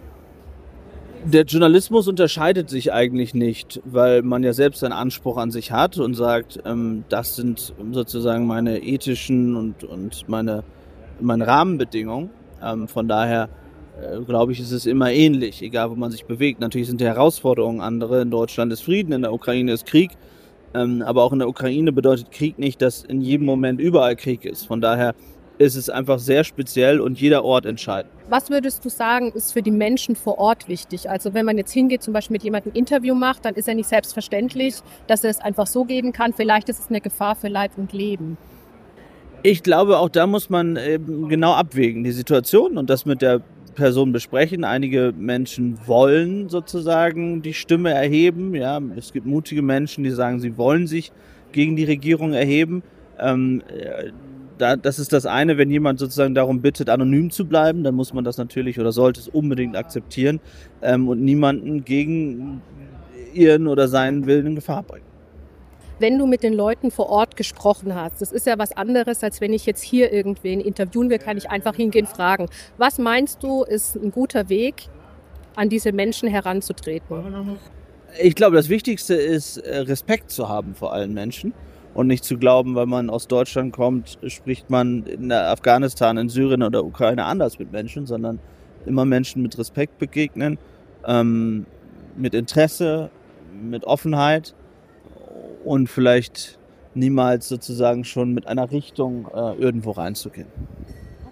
Der 1.24 1.44
Journalismus 1.44 2.08
unterscheidet 2.08 2.70
sich 2.70 2.92
eigentlich 2.92 3.36
nicht, 3.36 3.80
weil 3.86 4.24
man 4.24 4.42
ja 4.42 4.54
selbst 4.54 4.84
einen 4.84 4.94
Anspruch 4.94 5.38
an 5.38 5.52
sich 5.52 5.72
hat 5.72 6.00
und 6.00 6.16
sagt, 6.16 6.60
ähm, 6.66 7.04
das 7.10 7.36
sind 7.36 7.76
sozusagen 7.92 8.48
meine 8.48 8.80
ethischen 8.80 9.56
und, 9.56 9.84
und 9.84 10.28
meine, 10.28 10.64
meine 11.20 11.46
Rahmenbedingungen. 11.46 12.32
Ähm, 12.64 12.88
von 12.88 13.08
daher 13.08 13.50
äh, 14.02 14.20
glaube 14.22 14.52
ich, 14.52 14.60
ist 14.60 14.72
es 14.72 14.88
immer 14.88 15.12
ähnlich, 15.12 15.62
egal 15.62 15.92
wo 15.92 15.96
man 15.96 16.10
sich 16.10 16.26
bewegt. 16.26 16.60
Natürlich 16.60 16.88
sind 16.88 17.00
die 17.00 17.06
Herausforderungen 17.06 17.82
andere. 17.82 18.22
In 18.22 18.32
Deutschland 18.32 18.74
ist 18.74 18.82
Frieden, 18.82 19.14
in 19.14 19.22
der 19.22 19.34
Ukraine 19.34 19.74
ist 19.74 19.86
Krieg. 19.86 20.12
Ähm, 20.74 21.02
aber 21.02 21.24
auch 21.24 21.34
in 21.34 21.40
der 21.40 21.50
Ukraine 21.50 21.92
bedeutet 21.92 22.32
Krieg 22.32 22.58
nicht, 22.58 22.82
dass 22.82 23.04
in 23.04 23.22
jedem 23.22 23.46
Moment 23.46 23.80
überall 23.80 24.16
Krieg 24.16 24.46
ist. 24.46 24.66
Von 24.66 24.82
daher 24.82 25.14
ist 25.58 25.76
es 25.76 25.90
einfach 25.90 26.18
sehr 26.18 26.44
speziell 26.44 27.00
und 27.00 27.20
jeder 27.20 27.44
Ort 27.44 27.66
entscheidend. 27.66 28.12
Was 28.30 28.50
würdest 28.50 28.84
du 28.84 28.90
sagen, 28.90 29.32
ist 29.34 29.52
für 29.52 29.62
die 29.62 29.72
Menschen 29.72 30.16
vor 30.16 30.40
Ort 30.40 30.68
wichtig? 30.68 31.10
Also 31.10 31.34
wenn 31.34 31.46
man 31.46 31.58
jetzt 31.58 31.72
hingeht, 31.72 32.02
zum 32.02 32.14
Beispiel 32.14 32.36
mit 32.36 32.44
jemandem 32.44 32.72
ein 32.72 32.76
Interview 32.76 33.14
macht, 33.14 33.46
dann 33.46 33.54
ist 33.54 33.68
ja 33.68 33.76
nicht 33.76 33.90
selbstverständlich, 33.90 34.76
dass 35.08 35.24
er 35.24 35.30
es 35.30 35.40
einfach 35.40 35.68
so 35.68 35.84
geben 35.84 36.14
kann. 36.14 36.34
Vielleicht 36.34 36.70
ist 36.70 36.80
es 36.80 36.90
eine 36.90 37.02
Gefahr 37.02 37.36
für 37.36 37.48
Leib 37.48 37.72
und 37.78 37.94
Leben. 37.94 38.38
Ich 39.44 39.64
glaube, 39.64 39.98
auch 39.98 40.10
da 40.10 40.28
muss 40.28 40.50
man 40.50 40.80
genau 41.28 41.54
abwägen, 41.54 42.04
die 42.04 42.12
Situation 42.12 42.78
und 42.78 42.90
das 42.90 43.06
mit 43.06 43.22
der 43.22 43.42
Person 43.72 44.12
besprechen. 44.12 44.64
Einige 44.64 45.14
Menschen 45.18 45.78
wollen 45.86 46.50
sozusagen 46.50 47.42
die 47.42 47.54
Stimme 47.54 47.92
erheben. 47.92 48.54
Ja, 48.56 48.80
es 48.96 49.14
gibt 49.14 49.26
mutige 49.26 49.62
Menschen, 49.62 50.04
die 50.04 50.12
sagen, 50.12 50.40
sie 50.40 50.58
wollen 50.58 50.88
sich 50.88 51.12
gegen 51.52 51.76
die 51.76 51.84
Regierung 51.84 52.34
erheben. 52.34 52.84
Ähm, 53.20 53.64
äh, 53.68 54.12
da, 54.58 54.76
das 54.76 55.00
ist 55.00 55.12
das 55.12 55.26
eine, 55.26 55.58
wenn 55.58 55.72
jemand 55.72 56.00
sozusagen 56.00 56.36
darum 56.36 56.62
bittet, 56.62 56.90
anonym 56.90 57.32
zu 57.32 57.46
bleiben, 57.46 57.84
dann 57.84 57.96
muss 57.96 58.14
man 58.14 58.24
das 58.24 58.38
natürlich 58.38 58.80
oder 58.80 58.92
sollte 58.92 59.20
es 59.20 59.28
unbedingt 59.28 59.76
akzeptieren 59.76 60.40
ähm, 60.84 61.08
und 61.08 61.22
niemanden 61.22 61.84
gegen 61.84 62.62
ihren 63.34 63.68
oder 63.68 63.88
seinen 63.88 64.28
Willen 64.28 64.46
in 64.46 64.56
Gefahr 64.56 64.84
bringen 64.84 65.11
wenn 66.02 66.18
du 66.18 66.26
mit 66.26 66.44
den 66.44 66.54
Leuten 66.54 66.92
vor 66.92 67.10
Ort 67.10 67.36
gesprochen 67.36 67.96
hast. 67.96 68.22
Das 68.22 68.32
ist 68.32 68.46
ja 68.46 68.58
was 68.58 68.72
anderes, 68.72 69.24
als 69.24 69.40
wenn 69.42 69.54
ich 69.54 69.66
jetzt 69.66 69.82
hier 69.82 70.12
irgendwen 70.12 70.60
interviewen 70.60 71.10
will, 71.10 71.20
kann 71.20 71.38
ich 71.38 71.50
einfach 71.50 71.76
hingehen 71.76 72.08
fragen. 72.08 72.48
Was 72.78 72.98
meinst 72.98 73.44
du, 73.44 73.64
ist 73.64 73.96
ein 73.96 74.12
guter 74.12 74.50
Weg, 74.50 74.90
an 75.56 75.70
diese 75.70 75.92
Menschen 75.92 76.30
heranzutreten? 76.30 77.58
Ich 78.22 78.36
glaube, 78.36 78.56
das 78.56 78.70
Wichtigste 78.70 79.16
ist, 79.16 79.58
äh, 79.58 79.80
Respekt 79.80 80.32
zu 80.32 80.50
haben 80.50 80.76
vor 80.76 80.94
allen 80.94 81.14
Menschen 81.14 81.54
und 81.94 82.08
nicht 82.08 82.24
zu 82.24 82.38
glauben, 82.38 82.76
weil 82.76 82.86
man 82.86 83.10
aus 83.10 83.28
Deutschland 83.28 83.74
kommt, 83.74 84.18
spricht 84.28 84.70
man 84.70 85.06
in 85.06 85.32
Afghanistan, 85.32 86.18
in 86.18 86.30
Syrien 86.30 86.64
oder 86.64 86.84
Ukraine 86.84 87.26
anders 87.26 87.60
mit 87.60 87.72
Menschen, 87.72 88.06
sondern 88.06 88.40
immer 88.86 89.06
Menschen 89.06 89.42
mit 89.42 89.58
Respekt 89.58 89.98
begegnen, 89.98 90.58
ähm, 91.06 91.66
mit 92.18 92.34
Interesse, 92.34 93.10
mit 93.62 93.86
Offenheit 93.86 94.56
und 95.64 95.88
vielleicht 95.88 96.60
niemals 96.94 97.48
sozusagen 97.48 98.04
schon 98.04 98.34
mit 98.34 98.48
einer 98.48 98.72
Richtung 98.72 99.28
äh, 99.34 99.54
irgendwo 99.56 99.92
reinzugehen. 99.92 100.48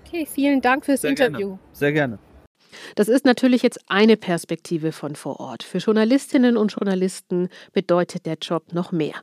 Okay, 0.05 0.25
vielen 0.25 0.62
Dank 0.62 0.86
fürs 0.86 1.01
Sehr 1.01 1.12
Interview. 1.12 1.50
Gerne. 1.50 1.59
Sehr 1.74 1.91
gerne. 1.91 2.19
Das 2.95 3.07
ist 3.07 3.25
natürlich 3.25 3.63
jetzt 3.63 3.79
eine 3.88 4.17
Perspektive 4.17 4.91
von 4.91 5.15
vor 5.15 5.39
Ort. 5.39 5.63
Für 5.63 5.79
Journalistinnen 5.79 6.57
und 6.57 6.74
Journalisten 6.74 7.50
bedeutet 7.74 8.25
der 8.25 8.38
Job 8.41 8.74
noch 8.74 8.91
mehr. 8.91 9.15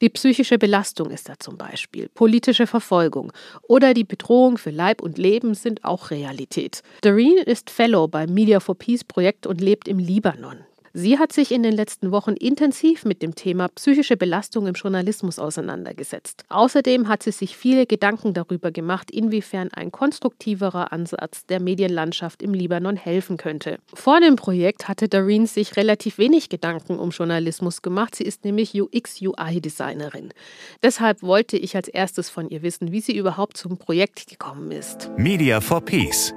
Die 0.00 0.08
psychische 0.08 0.58
Belastung 0.58 1.10
ist 1.10 1.28
da 1.28 1.34
zum 1.38 1.58
Beispiel, 1.58 2.08
politische 2.08 2.66
Verfolgung 2.66 3.32
oder 3.62 3.92
die 3.92 4.04
Bedrohung 4.04 4.56
für 4.56 4.70
Leib 4.70 5.02
und 5.02 5.18
Leben 5.18 5.54
sind 5.54 5.84
auch 5.84 6.10
Realität. 6.10 6.82
Doreen 7.02 7.38
ist 7.44 7.70
Fellow 7.70 8.08
beim 8.08 8.32
Media 8.32 8.60
for 8.60 8.76
Peace 8.76 9.04
Projekt 9.04 9.46
und 9.46 9.60
lebt 9.60 9.88
im 9.88 9.98
Libanon. 9.98 10.58
Sie 10.96 11.18
hat 11.18 11.32
sich 11.32 11.50
in 11.50 11.64
den 11.64 11.72
letzten 11.72 12.12
Wochen 12.12 12.34
intensiv 12.34 13.04
mit 13.04 13.20
dem 13.20 13.34
Thema 13.34 13.66
psychische 13.66 14.16
Belastung 14.16 14.68
im 14.68 14.74
Journalismus 14.74 15.40
auseinandergesetzt. 15.40 16.44
Außerdem 16.50 17.08
hat 17.08 17.24
sie 17.24 17.32
sich 17.32 17.56
viele 17.56 17.84
Gedanken 17.84 18.32
darüber 18.32 18.70
gemacht, 18.70 19.10
inwiefern 19.10 19.70
ein 19.72 19.90
konstruktiverer 19.90 20.92
Ansatz 20.92 21.46
der 21.46 21.58
Medienlandschaft 21.58 22.42
im 22.42 22.54
Libanon 22.54 22.94
helfen 22.94 23.38
könnte. 23.38 23.80
Vor 23.92 24.20
dem 24.20 24.36
Projekt 24.36 24.86
hatte 24.86 25.08
Doreen 25.08 25.46
sich 25.46 25.76
relativ 25.76 26.18
wenig 26.18 26.48
Gedanken 26.48 27.00
um 27.00 27.10
Journalismus 27.10 27.82
gemacht. 27.82 28.14
Sie 28.14 28.24
ist 28.24 28.44
nämlich 28.44 28.80
UX-UI-Designerin. 28.80 30.32
Deshalb 30.80 31.24
wollte 31.24 31.56
ich 31.56 31.74
als 31.74 31.88
erstes 31.88 32.30
von 32.30 32.48
ihr 32.48 32.62
wissen, 32.62 32.92
wie 32.92 33.00
sie 33.00 33.16
überhaupt 33.16 33.56
zum 33.56 33.78
Projekt 33.78 34.28
gekommen 34.28 34.70
ist. 34.70 35.10
Media 35.16 35.60
for 35.60 35.80
Peace. 35.80 36.32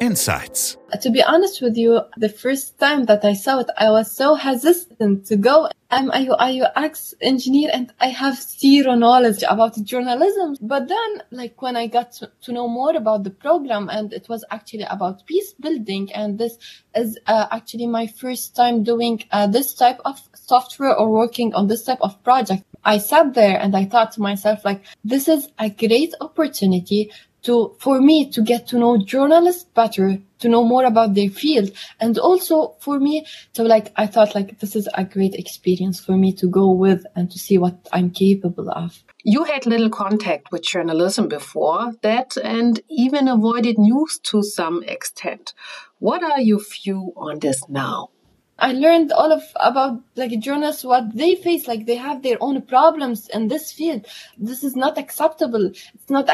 Insights. 0.00 0.76
To 1.00 1.10
be 1.10 1.22
honest 1.22 1.62
with 1.62 1.76
you, 1.76 2.00
the 2.16 2.28
first 2.28 2.78
time 2.78 3.04
that 3.04 3.24
I 3.24 3.32
saw 3.32 3.60
it, 3.60 3.70
I 3.78 3.90
was 3.90 4.10
so 4.10 4.34
hesitant 4.34 5.26
to 5.26 5.36
go. 5.36 5.68
I'm 5.90 6.10
a 6.10 6.60
UX 6.76 7.14
engineer 7.20 7.70
and 7.72 7.92
I 8.00 8.08
have 8.08 8.36
zero 8.36 8.94
knowledge 8.94 9.42
about 9.48 9.82
journalism. 9.84 10.56
But 10.60 10.88
then, 10.88 11.22
like 11.30 11.62
when 11.62 11.76
I 11.76 11.86
got 11.86 12.12
to, 12.12 12.30
to 12.42 12.52
know 12.52 12.68
more 12.68 12.94
about 12.94 13.24
the 13.24 13.30
program 13.30 13.88
and 13.88 14.12
it 14.12 14.28
was 14.28 14.44
actually 14.50 14.84
about 14.84 15.26
peace 15.26 15.54
building 15.54 16.12
and 16.12 16.38
this 16.38 16.58
is 16.94 17.18
uh, 17.26 17.46
actually 17.50 17.86
my 17.86 18.06
first 18.06 18.54
time 18.54 18.82
doing 18.82 19.22
uh, 19.30 19.46
this 19.46 19.74
type 19.74 20.00
of 20.04 20.20
software 20.34 20.94
or 20.94 21.10
working 21.10 21.54
on 21.54 21.68
this 21.68 21.84
type 21.84 22.00
of 22.00 22.22
project. 22.22 22.64
I 22.84 22.98
sat 22.98 23.34
there 23.34 23.58
and 23.58 23.76
I 23.76 23.84
thought 23.86 24.12
to 24.12 24.20
myself, 24.20 24.64
like, 24.64 24.84
this 25.04 25.26
is 25.26 25.48
a 25.58 25.70
great 25.70 26.14
opportunity 26.20 27.10
to 27.46 27.74
for 27.78 28.00
me 28.00 28.30
to 28.30 28.42
get 28.42 28.66
to 28.68 28.78
know 28.78 28.98
journalists 28.98 29.64
better 29.64 30.18
to 30.38 30.48
know 30.48 30.64
more 30.64 30.84
about 30.84 31.14
their 31.14 31.30
field 31.30 31.70
and 32.00 32.18
also 32.18 32.74
for 32.80 33.00
me 33.00 33.24
to 33.54 33.62
like 33.62 33.92
i 33.96 34.06
thought 34.06 34.34
like 34.34 34.58
this 34.60 34.76
is 34.76 34.88
a 34.94 35.04
great 35.04 35.34
experience 35.34 35.98
for 35.98 36.16
me 36.16 36.32
to 36.32 36.46
go 36.48 36.70
with 36.70 37.06
and 37.14 37.30
to 37.30 37.38
see 37.38 37.56
what 37.58 37.76
i'm 37.92 38.10
capable 38.10 38.70
of. 38.70 39.02
You 39.28 39.42
had 39.42 39.66
little 39.66 39.90
contact 39.90 40.52
with 40.52 40.62
journalism 40.62 41.26
before 41.26 41.92
that 42.02 42.36
and 42.36 42.80
even 42.88 43.26
avoided 43.26 43.76
news 43.76 44.20
to 44.30 44.40
some 44.44 44.84
extent. 44.84 45.52
What 45.98 46.22
are 46.22 46.40
your 46.40 46.60
view 46.60 47.12
on 47.16 47.40
this 47.40 47.60
now? 47.68 48.10
I 48.58 48.72
learned 48.72 49.10
all 49.10 49.32
of 49.32 49.42
about 49.56 50.00
like 50.14 50.38
journalists 50.38 50.84
what 50.84 51.14
they 51.14 51.34
face 51.34 51.66
like 51.66 51.86
they 51.86 51.96
have 51.96 52.22
their 52.22 52.38
own 52.40 52.62
problems 52.62 53.28
in 53.28 53.48
this 53.48 53.72
field. 53.72 54.06
This 54.38 54.62
is 54.62 54.76
not 54.76 54.96
acceptable. 54.96 55.66
It's 55.66 56.08
not 56.08 56.30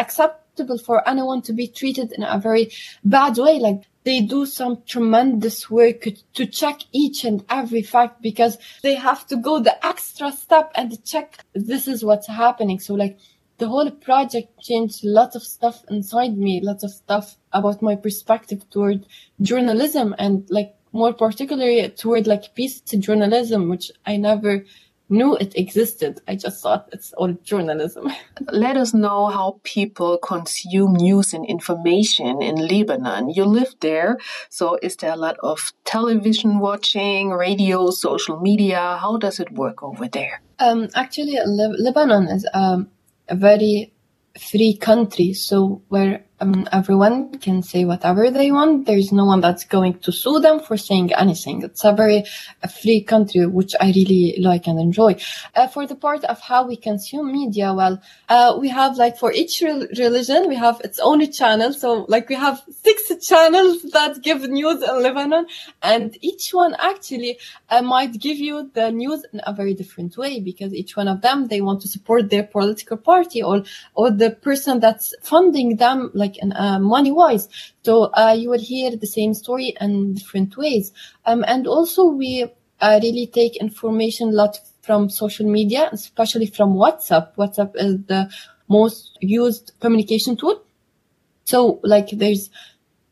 acceptable 0.53 0.79
for 0.79 1.07
anyone 1.09 1.43
to 1.43 1.53
be 1.53 1.67
treated 1.67 2.13
in 2.13 2.23
a 2.23 2.39
very 2.39 2.71
bad 3.05 3.37
way. 3.39 3.59
Like 3.59 3.83
they 4.05 4.21
do 4.21 4.47
some 4.47 4.83
tremendous 4.87 5.71
work 5.71 6.07
to 6.35 6.47
check 6.47 6.81
each 6.93 7.25
and 7.25 7.45
every 7.49 7.83
fact 7.83 8.23
because 8.23 8.59
they 8.83 8.95
have 8.95 9.27
to 9.29 9.37
go 9.37 9.61
the 9.61 9.85
extra 9.85 10.33
step 10.33 10.73
and 10.75 11.05
check 11.05 11.45
this 11.55 11.89
is 11.89 12.05
what's 12.05 12.29
happening. 12.29 12.81
So 12.81 12.95
like 12.95 13.19
the 13.59 13.69
whole 13.69 13.91
project 13.91 14.61
changed 14.61 15.05
lots 15.05 15.37
of 15.37 15.43
stuff 15.43 15.85
inside 15.89 16.37
me 16.37 16.61
lots 16.63 16.83
of 16.83 16.91
stuff 16.91 17.37
about 17.53 17.81
my 17.81 17.95
perspective 17.95 18.69
toward 18.71 19.07
journalism 19.41 20.15
and 20.19 20.45
like 20.51 20.75
more 20.93 21.13
particularly 21.13 21.89
toward 21.91 22.27
like 22.27 22.55
peace 22.55 22.81
journalism, 22.81 23.69
which 23.69 23.91
I 24.05 24.17
never 24.17 24.65
knew 25.13 25.37
it 25.37 25.57
existed. 25.57 26.21
I 26.27 26.35
just 26.35 26.63
thought 26.63 26.89
it's 26.93 27.13
all 27.13 27.33
journalism. 27.45 28.11
Let 28.51 28.77
us 28.77 28.93
know 28.95 29.27
how 29.27 29.61
people 29.63 30.19
consume 30.19 30.95
news 30.95 31.33
and 31.33 31.47
information 31.47 32.43
in 32.43 32.57
Lebanon. 32.57 33.31
You 33.31 33.45
live 33.45 33.75
there, 33.81 34.19
so 34.49 34.79
is 34.83 34.97
there 34.97 35.13
a 35.13 35.17
lot 35.17 35.37
of 35.43 35.73
television 35.85 36.59
watching, 36.59 37.31
radio, 37.31 37.91
social 37.91 38.41
media? 38.41 38.99
How 39.01 39.19
does 39.19 39.39
it 39.39 39.53
work 39.53 39.83
over 39.83 40.09
there? 40.09 40.43
Um, 40.59 40.89
actually, 40.95 41.39
Lebanon 41.45 42.29
is 42.29 42.47
um, 42.55 42.89
a 43.29 43.37
very 43.37 43.93
free 44.51 44.75
country, 44.75 45.33
so 45.35 45.83
where 45.89 46.25
um, 46.43 46.69
everyone 46.73 47.39
can 47.39 47.63
say 47.63 47.85
whatever 47.85 48.31
they 48.31 48.51
want. 48.51 48.87
There's 48.87 49.13
no 49.13 49.25
one 49.25 49.41
that's 49.41 49.65
going 49.65 49.95
to 50.01 50.13
sue 50.13 50.41
them 50.41 50.61
for 50.61 50.77
saying 50.77 51.15
anything. 51.15 51.63
It's 51.63 51.85
a 51.85 51.93
very 51.93 52.25
free 52.81 53.03
country, 53.03 53.47
which 53.47 53.75
I 53.81 53.93
really 53.93 54.37
like 54.41 54.67
and 54.67 54.79
enjoy. 54.81 55.17
Uh, 55.55 55.69
for 55.69 55.87
the 55.87 55.95
part 55.95 56.25
of 56.25 56.41
how 56.41 56.67
we 56.67 56.77
consume 56.77 57.33
media, 57.33 57.73
well, 57.73 58.03
uh, 58.29 58.57
we 58.61 58.69
have 58.69 58.97
like 58.97 59.17
for 59.19 59.33
each 59.33 59.61
re- 59.61 59.89
religion, 59.99 60.49
we 60.49 60.57
have 60.57 60.81
its 60.83 60.99
own 60.99 61.21
channel. 61.31 61.73
So 61.73 62.07
like 62.09 62.29
we 62.29 62.35
have 62.35 62.63
six 62.83 63.13
channels 63.27 63.83
that 63.93 64.23
give 64.23 64.43
news 64.43 64.83
in 64.83 65.03
Lebanon, 65.03 65.47
and 65.83 66.17
each 66.21 66.51
one 66.53 66.75
actually 66.79 67.39
uh, 67.71 67.83
might 67.83 68.19
give 68.19 68.39
you 68.39 68.71
the 68.75 68.91
news 68.91 69.25
in 69.33 69.41
a 69.47 69.53
very 69.53 69.75
different 69.75 70.17
way 70.17 70.41
because 70.41 70.75
each 70.75 70.97
one 70.97 71.09
of 71.09 71.21
them 71.21 71.47
they 71.47 71.61
want 71.61 71.81
to 71.83 71.89
support 71.89 72.31
their 72.31 72.43
political 72.43 72.97
party 72.97 73.43
or 73.43 73.63
or 73.95 74.11
the 74.11 74.31
person 74.31 74.81
that's 74.81 75.15
funding 75.23 75.77
them, 75.77 76.11
like 76.15 76.32
like 76.41 76.57
uh, 76.57 76.79
money 76.79 77.13
wise. 77.13 77.49
So 77.83 78.05
uh, 78.05 78.35
you 78.39 78.49
would 78.51 78.61
hear 78.61 78.97
the 78.97 79.07
same 79.07 79.35
story 79.35 79.75
in 79.81 80.15
different 80.15 80.57
ways. 80.57 80.93
Um, 81.27 81.45
and 81.47 81.67
also 81.67 82.07
we 82.07 82.47
uh, 82.81 83.01
really 83.03 83.27
take 83.27 83.57
information 83.57 84.31
a 84.31 84.33
lot 84.33 84.59
from 84.83 85.09
social 85.09 85.49
media, 85.49 85.89
especially 85.93 86.47
from 86.47 86.75
WhatsApp. 86.75 87.35
WhatsApp 87.37 87.73
is 87.77 87.97
the 88.07 88.31
most 88.69 89.19
used 89.21 89.73
communication 89.81 90.37
tool. 90.37 90.63
So 91.45 91.81
like 91.83 92.11
there's 92.11 92.51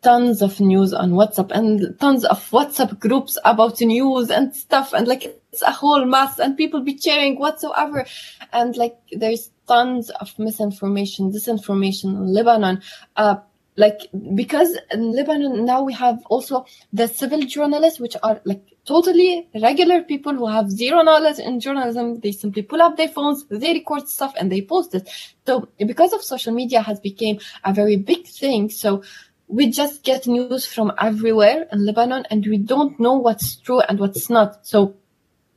tons 0.02 0.40
of 0.40 0.60
news 0.60 0.94
on 0.94 1.12
WhatsApp 1.12 1.50
and 1.52 1.98
tons 2.00 2.24
of 2.24 2.38
WhatsApp 2.50 2.98
groups 2.98 3.38
about 3.44 3.80
news 3.80 4.30
and 4.30 4.54
stuff. 4.54 4.92
And 4.92 5.06
like 5.06 5.24
it's 5.52 5.62
a 5.62 5.70
whole 5.70 6.04
mess 6.06 6.38
and 6.38 6.56
people 6.56 6.80
be 6.80 6.96
sharing 6.98 7.38
whatsoever. 7.38 8.06
And 8.52 8.76
like 8.76 8.96
there's 9.12 9.50
tons 9.70 10.10
of 10.22 10.36
misinformation, 10.38 11.30
disinformation 11.30 12.16
in 12.16 12.32
Lebanon. 12.34 12.82
Uh, 13.16 13.36
like 13.76 14.00
because 14.34 14.76
in 14.92 15.12
Lebanon 15.12 15.64
now 15.64 15.82
we 15.82 15.92
have 15.92 16.18
also 16.28 16.66
the 16.92 17.06
civil 17.06 17.42
journalists, 17.42 18.00
which 18.00 18.16
are 18.22 18.40
like 18.44 18.62
totally 18.84 19.48
regular 19.62 20.02
people 20.02 20.34
who 20.34 20.48
have 20.48 20.70
zero 20.70 21.02
knowledge 21.02 21.38
in 21.38 21.60
journalism. 21.60 22.20
They 22.20 22.32
simply 22.32 22.62
pull 22.62 22.82
up 22.82 22.96
their 22.96 23.08
phones, 23.08 23.46
they 23.48 23.72
record 23.72 24.08
stuff, 24.08 24.34
and 24.38 24.50
they 24.50 24.62
post 24.62 24.94
it. 24.94 25.08
So 25.46 25.68
because 25.78 26.12
of 26.12 26.22
social 26.22 26.52
media 26.52 26.82
has 26.82 27.00
become 27.00 27.38
a 27.64 27.72
very 27.72 27.96
big 27.96 28.26
thing. 28.26 28.70
So 28.70 29.02
we 29.46 29.70
just 29.70 30.04
get 30.04 30.26
news 30.26 30.66
from 30.66 30.92
everywhere 30.98 31.66
in 31.72 31.86
Lebanon, 31.86 32.26
and 32.30 32.46
we 32.46 32.58
don't 32.58 32.98
know 32.98 33.14
what's 33.14 33.56
true 33.56 33.80
and 33.80 33.98
what's 33.98 34.28
not. 34.28 34.66
So 34.66 34.96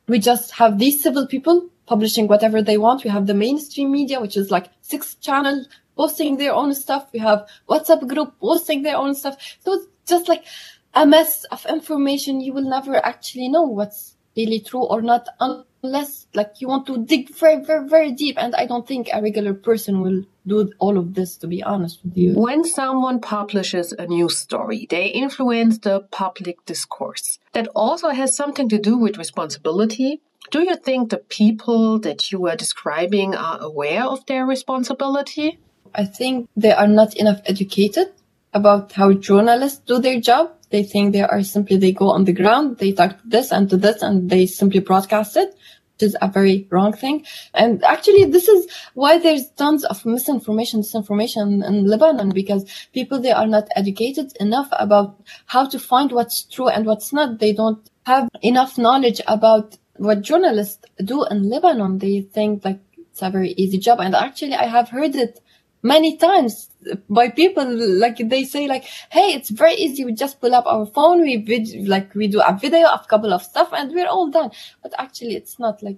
we 0.08 0.20
just 0.20 0.52
have 0.52 0.80
these 0.80 1.02
civil 1.02 1.28
people 1.28 1.70
publishing 1.86 2.28
whatever 2.28 2.62
they 2.62 2.78
want. 2.78 3.04
We 3.04 3.10
have 3.10 3.28
the 3.28 3.34
mainstream 3.34 3.92
media, 3.92 4.20
which 4.22 4.38
is 4.38 4.52
like 4.52 4.70
six 4.82 5.16
channels 5.16 5.68
posting 5.96 6.38
their 6.38 6.54
own 6.54 6.74
stuff. 6.74 7.08
We 7.14 7.20
have 7.20 7.48
WhatsApp 7.70 8.08
group 8.08 8.40
posting 8.40 8.84
their 8.84 8.98
own 8.98 9.16
stuff. 9.16 9.38
So 9.60 9.74
it's 9.74 9.88
just 10.08 10.28
like 10.28 10.46
a 10.94 11.06
mess 11.06 11.44
of 11.46 11.66
information. 11.66 12.42
You 12.42 12.54
will 12.54 12.70
never 12.70 12.96
actually 13.06 13.50
know 13.50 13.64
what's 13.64 14.16
really 14.36 14.60
true 14.60 14.84
or 14.84 15.02
not 15.02 15.28
unless 15.40 16.28
like 16.34 16.54
you 16.60 16.68
want 16.68 16.88
to 16.88 17.06
dig 17.06 17.30
very, 17.30 17.64
very, 17.64 17.88
very 17.88 18.12
deep. 18.12 18.38
And 18.40 18.56
I 18.56 18.66
don't 18.66 18.88
think 18.88 19.10
a 19.14 19.22
regular 19.22 19.54
person 19.54 20.02
will 20.02 20.24
do 20.46 20.72
all 20.80 20.98
of 20.98 21.14
this, 21.14 21.38
to 21.38 21.48
be 21.48 21.64
honest 21.64 22.00
with 22.04 22.18
you. 22.18 22.34
When 22.34 22.64
someone 22.66 23.22
publishes 23.22 23.94
a 23.94 24.08
news 24.08 24.38
story, 24.38 24.88
they 24.90 25.08
influence 25.08 25.78
the 25.78 26.02
public 26.12 26.66
discourse. 26.66 27.40
That 27.54 27.68
also 27.76 28.10
has 28.10 28.36
something 28.36 28.68
to 28.70 28.78
do 28.78 28.98
with 28.98 29.18
responsibility 29.18 30.22
do 30.52 30.62
you 30.62 30.76
think 30.76 31.10
the 31.10 31.18
people 31.18 32.00
that 32.00 32.32
you 32.32 32.48
are 32.48 32.56
describing 32.56 33.36
are 33.36 33.60
aware 33.60 34.04
of 34.04 34.26
their 34.26 34.46
responsibility? 34.46 35.60
I 35.96 36.06
think 36.06 36.50
they 36.56 36.72
are 36.72 36.88
not 36.88 37.16
enough 37.16 37.42
educated 37.46 38.12
about 38.54 38.92
how 38.92 39.14
journalists 39.14 39.82
do 39.86 40.00
their 40.00 40.20
job. 40.20 40.52
They 40.70 40.84
think 40.84 41.14
they 41.14 41.22
are 41.22 41.44
simply, 41.44 41.78
they 41.78 41.92
go 41.92 42.10
on 42.10 42.26
the 42.26 42.34
ground, 42.34 42.78
they 42.78 42.92
talk 42.92 43.22
to 43.22 43.28
this 43.28 43.52
and 43.52 43.70
to 43.70 43.78
this, 43.78 44.02
and 44.02 44.30
they 44.30 44.46
simply 44.48 44.80
broadcast 44.80 45.38
it, 45.38 45.50
which 45.94 46.04
is 46.10 46.18
a 46.22 46.28
very 46.28 46.68
wrong 46.72 46.94
thing. 46.94 47.26
And 47.54 47.84
actually, 47.84 48.26
this 48.26 48.48
is 48.48 48.68
why 48.96 49.20
there's 49.20 49.50
tons 49.52 49.84
of 49.86 50.04
misinformation, 50.06 50.82
disinformation 50.82 51.66
in 51.66 51.86
Lebanon, 51.86 52.30
because 52.30 52.66
people, 52.92 53.20
they 53.20 53.32
are 53.32 53.48
not 53.48 53.68
educated 53.76 54.34
enough 54.40 54.68
about 54.72 55.22
how 55.46 55.68
to 55.68 55.78
find 55.78 56.12
what's 56.12 56.44
true 56.44 56.70
and 56.70 56.88
what's 56.88 57.14
not. 57.14 57.40
They 57.40 57.54
don't 57.54 57.88
have 58.06 58.30
enough 58.42 58.78
knowledge 58.78 59.22
about 59.28 59.78
what 59.98 60.22
journalists 60.22 60.86
do 61.04 61.26
in 61.26 61.50
Lebanon. 61.50 61.98
They 62.00 62.22
think 62.22 62.66
like 62.66 62.80
it's 62.98 63.22
a 63.22 63.30
very 63.30 63.52
easy 63.52 63.78
job. 63.78 64.00
And 64.00 64.16
actually, 64.16 64.56
I 64.56 64.66
have 64.66 64.90
heard 64.90 65.16
it 65.16 65.40
many 65.84 66.18
times 66.18 66.70
by 67.10 67.30
people 67.30 67.66
like 68.00 68.18
they 68.18 68.46
say 68.46 68.68
like 68.68 68.86
hey 69.12 69.34
it's 69.34 69.50
very 69.50 69.74
easy 69.74 70.06
we 70.06 70.14
just 70.14 70.40
pull 70.40 70.56
up 70.56 70.66
our 70.66 70.86
phone 70.86 71.22
we 71.22 71.36
vid- 71.36 71.88
like 71.88 72.16
we 72.16 72.28
do 72.28 72.42
a 72.42 72.58
video 72.58 72.88
of 72.88 73.02
a 73.02 73.08
couple 73.08 73.34
of 73.34 73.44
stuff 73.44 73.70
and 73.74 73.92
we're 73.92 74.08
all 74.08 74.30
done 74.30 74.50
but 74.82 74.94
actually 74.98 75.36
it's 75.36 75.60
not 75.60 75.84
like 75.84 75.98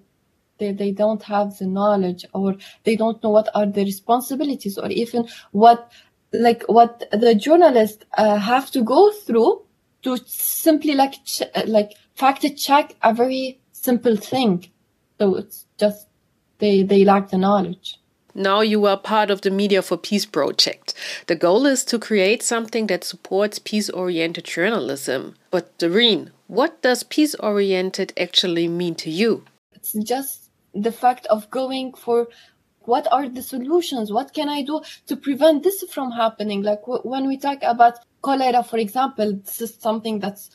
they, 0.57 0.71
they 0.71 0.91
don't 0.91 1.21
have 1.23 1.55
the 1.57 1.67
knowledge 1.67 2.25
or 2.33 2.55
they 2.83 2.95
don't 2.95 3.21
know 3.23 3.29
what 3.29 3.47
are 3.53 3.67
the 3.67 3.83
responsibilities 3.83 4.77
or 4.77 4.89
even 4.89 5.27
what 5.51 5.91
like 6.33 6.63
what 6.63 7.03
the 7.11 7.35
journalists 7.35 8.03
uh, 8.17 8.37
have 8.37 8.71
to 8.71 8.81
go 8.81 9.11
through 9.11 9.61
to 10.01 10.17
simply 10.25 10.95
like 10.95 11.13
ch- 11.25 11.43
like 11.67 11.91
fact 12.15 12.45
check 12.57 12.95
a 13.03 13.13
very 13.13 13.59
simple 13.85 14.17
thing. 14.17 14.67
So 15.19 15.35
it's 15.35 15.65
just 15.77 16.07
they 16.59 16.83
they 16.83 17.05
lack 17.05 17.29
the 17.29 17.37
knowledge. 17.37 17.99
Now 18.37 18.59
you 18.59 18.85
are 18.85 18.97
part 18.97 19.31
of 19.31 19.41
the 19.41 19.49
Media 19.49 19.81
for 19.81 19.97
Peace 19.97 20.25
project. 20.25 20.93
The 21.27 21.37
goal 21.37 21.65
is 21.65 21.85
to 21.85 21.97
create 21.97 22.43
something 22.43 22.87
that 22.87 23.05
supports 23.05 23.59
peace 23.59 23.89
oriented 23.89 24.43
journalism. 24.43 25.35
But 25.51 25.77
Darine, 25.77 26.31
what 26.47 26.81
does 26.81 27.03
peace 27.03 27.33
oriented 27.35 28.11
actually 28.17 28.67
mean 28.67 28.95
to 28.95 29.09
you? 29.09 29.45
It's 29.73 29.93
just 29.93 30.49
the 30.73 30.91
fact 30.91 31.25
of 31.27 31.49
going 31.49 31.93
for 31.93 32.27
what 32.81 33.07
are 33.11 33.29
the 33.29 33.41
solutions? 33.41 34.11
What 34.11 34.33
can 34.33 34.49
I 34.49 34.61
do 34.63 34.81
to 35.07 35.15
prevent 35.15 35.63
this 35.63 35.83
from 35.89 36.11
happening? 36.11 36.61
Like 36.61 36.81
w- 36.81 37.01
when 37.03 37.27
we 37.27 37.37
talk 37.37 37.59
about 37.63 37.99
cholera, 38.21 38.63
for 38.63 38.77
example, 38.77 39.33
this 39.45 39.61
is 39.61 39.75
something 39.79 40.19
that's 40.19 40.51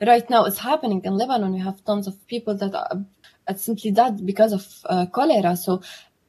right 0.00 0.28
now 0.28 0.44
it's 0.44 0.58
happening 0.58 1.02
in 1.04 1.16
Lebanon. 1.16 1.52
We 1.52 1.60
have 1.60 1.84
tons 1.84 2.06
of 2.06 2.26
people 2.26 2.56
that 2.56 2.74
are, 2.74 3.04
simply 3.56 3.90
dead 3.90 4.24
because 4.24 4.52
of 4.52 4.66
uh, 4.86 5.06
cholera. 5.06 5.56
So 5.56 5.82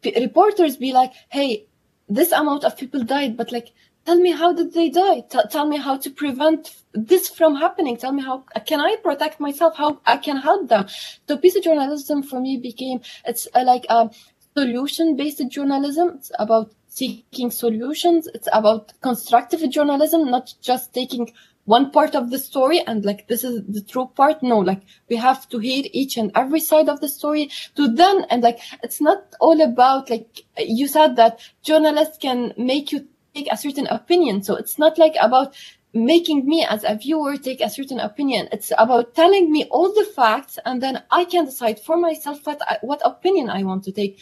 reporters 0.03 0.77
be 0.77 0.91
like, 0.93 1.13
"Hey, 1.29 1.65
this 2.09 2.31
amount 2.31 2.63
of 2.65 2.77
people 2.77 3.03
died, 3.03 3.37
but 3.37 3.51
like, 3.51 3.71
tell 4.05 4.19
me 4.19 4.31
how 4.31 4.53
did 4.53 4.73
they 4.73 4.89
die? 4.89 5.21
T- 5.21 5.39
tell 5.49 5.65
me 5.65 5.77
how 5.77 5.97
to 5.97 6.09
prevent 6.11 6.75
this 6.93 7.29
from 7.29 7.55
happening. 7.55 7.95
Tell 7.97 8.11
me 8.11 8.21
how 8.21 8.43
can 8.67 8.81
I 8.81 8.97
protect 9.01 9.39
myself? 9.39 9.75
How 9.77 10.01
I 10.05 10.17
can 10.17 10.37
help 10.37 10.67
them." 10.67 10.87
So 11.27 11.37
piece 11.37 11.55
of 11.55 11.63
journalism 11.63 12.21
for 12.23 12.39
me 12.41 12.57
became 12.57 12.99
it's 13.25 13.47
uh, 13.55 13.63
like 13.63 13.85
a 13.89 14.09
solution-based 14.57 15.47
journalism. 15.49 16.13
It's 16.17 16.31
about 16.37 16.73
seeking 16.87 17.51
solutions. 17.51 18.27
It's 18.33 18.47
about 18.53 18.93
constructive 19.01 19.69
journalism, 19.69 20.31
not 20.31 20.53
just 20.61 20.93
taking 20.93 21.31
one 21.65 21.91
part 21.91 22.15
of 22.15 22.29
the 22.29 22.39
story 22.39 22.79
and 22.85 23.05
like 23.05 23.27
this 23.27 23.43
is 23.43 23.63
the 23.67 23.81
true 23.81 24.09
part 24.15 24.41
no 24.41 24.59
like 24.59 24.81
we 25.09 25.15
have 25.15 25.49
to 25.49 25.59
hear 25.59 25.83
each 25.91 26.15
and 26.15 26.31
every 26.35 26.59
side 26.59 26.87
of 26.87 27.01
the 27.01 27.09
story 27.09 27.49
to 27.75 27.87
then 27.87 28.25
and 28.29 28.43
like 28.43 28.59
it's 28.83 29.01
not 29.01 29.23
all 29.39 29.59
about 29.61 30.09
like 30.09 30.43
you 30.59 30.87
said 30.87 31.15
that 31.15 31.39
journalists 31.63 32.17
can 32.17 32.53
make 32.57 32.91
you 32.91 33.07
take 33.35 33.51
a 33.51 33.57
certain 33.57 33.87
opinion. 33.87 34.41
So 34.41 34.55
it's 34.55 34.79
not 34.79 34.97
like 34.97 35.15
about 35.21 35.55
making 35.93 36.45
me 36.45 36.65
as 36.65 36.83
a 36.83 36.95
viewer 36.95 37.37
take 37.37 37.61
a 37.61 37.69
certain 37.69 37.99
opinion. 37.99 38.47
It's 38.51 38.71
about 38.77 39.13
telling 39.13 39.51
me 39.51 39.65
all 39.65 39.93
the 39.93 40.05
facts 40.15 40.57
and 40.65 40.81
then 40.81 41.03
I 41.11 41.25
can 41.25 41.45
decide 41.45 41.79
for 41.79 41.97
myself 41.97 42.45
what, 42.45 42.61
what 42.81 43.01
opinion 43.05 43.49
I 43.49 43.63
want 43.63 43.83
to 43.83 43.91
take. 43.91 44.19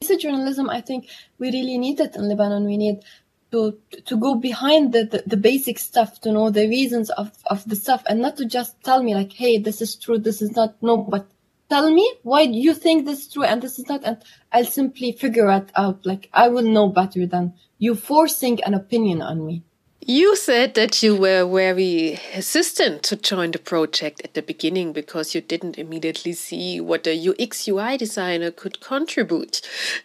Basic 0.00 0.20
journalism, 0.20 0.68
I 0.68 0.80
think 0.80 1.08
we 1.38 1.50
really 1.52 1.78
need 1.78 2.00
it 2.00 2.16
in 2.16 2.28
Lebanon. 2.28 2.64
We 2.64 2.76
need 2.76 3.04
to 3.52 3.78
to 4.06 4.16
go 4.16 4.34
behind 4.34 4.92
the, 4.92 5.04
the, 5.04 5.22
the, 5.26 5.36
basic 5.36 5.78
stuff 5.78 6.20
to 6.22 6.32
know 6.32 6.50
the 6.50 6.68
reasons 6.68 7.10
of, 7.10 7.30
of 7.46 7.68
the 7.68 7.76
stuff 7.76 8.02
and 8.08 8.20
not 8.20 8.36
to 8.38 8.46
just 8.46 8.82
tell 8.82 9.02
me 9.02 9.14
like, 9.14 9.32
hey, 9.32 9.58
this 9.58 9.80
is 9.80 9.94
true, 9.94 10.18
this 10.18 10.42
is 10.42 10.56
not 10.56 10.74
no, 10.82 10.96
but 10.96 11.26
tell 11.68 11.90
me 11.90 12.10
why 12.22 12.46
do 12.46 12.54
you 12.54 12.74
think 12.74 13.04
this 13.04 13.20
is 13.20 13.32
true 13.32 13.44
and 13.44 13.62
this 13.62 13.78
is 13.78 13.86
not 13.88 14.02
and 14.04 14.16
I'll 14.52 14.64
simply 14.64 15.12
figure 15.12 15.50
it 15.50 15.70
out. 15.76 16.04
Like 16.04 16.28
I 16.32 16.48
will 16.48 16.62
know 16.64 16.88
better 16.88 17.26
than 17.26 17.54
you 17.78 17.94
forcing 17.94 18.62
an 18.64 18.74
opinion 18.74 19.22
on 19.22 19.46
me. 19.46 19.62
You 20.04 20.34
said 20.34 20.74
that 20.74 21.00
you 21.00 21.14
were 21.14 21.46
very 21.46 22.14
hesitant 22.14 23.04
to 23.04 23.14
join 23.14 23.52
the 23.52 23.60
project 23.60 24.20
at 24.24 24.34
the 24.34 24.42
beginning 24.42 24.92
because 24.92 25.32
you 25.32 25.40
didn't 25.40 25.78
immediately 25.78 26.32
see 26.32 26.80
what 26.80 27.06
a 27.06 27.28
UX 27.28 27.68
UI 27.68 27.98
designer 27.98 28.50
could 28.50 28.80
contribute. 28.80 29.60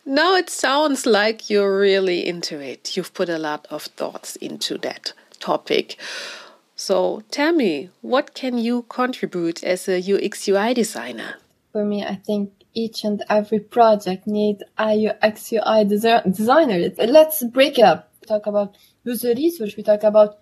Now 0.06 0.36
it 0.36 0.52
sounds 0.52 1.08
like 1.08 1.50
you're 1.50 1.80
really 1.80 2.28
into 2.28 2.60
it. 2.60 2.96
You've 2.96 3.16
put 3.16 3.28
a 3.28 3.40
lot 3.40 3.66
of 3.72 3.86
thoughts 3.86 4.36
into 4.36 4.78
that 4.80 5.14
topic. 5.40 6.00
So 6.76 7.24
tell 7.32 7.52
me, 7.54 7.90
what 8.02 8.36
can 8.36 8.60
you 8.60 8.84
contribute 8.90 9.64
as 9.64 9.90
a 9.90 9.98
UX 9.98 10.48
UI 10.48 10.76
designer? 10.76 11.38
For 11.72 11.84
me, 11.84 12.06
I 12.06 12.22
think 12.24 12.52
each 12.76 13.04
and 13.04 13.24
every 13.32 13.62
project 13.62 14.28
needs 14.28 14.62
a 14.78 15.08
UX 15.10 15.52
UI 15.52 15.86
designer. 15.86 16.92
Let's 17.00 17.44
break 17.46 17.80
it 17.80 17.84
up. 17.84 18.12
Talk 18.28 18.46
about 18.46 18.76
user 19.08 19.34
research. 19.34 19.78
We 19.78 19.84
talk 19.84 20.04
about 20.04 20.40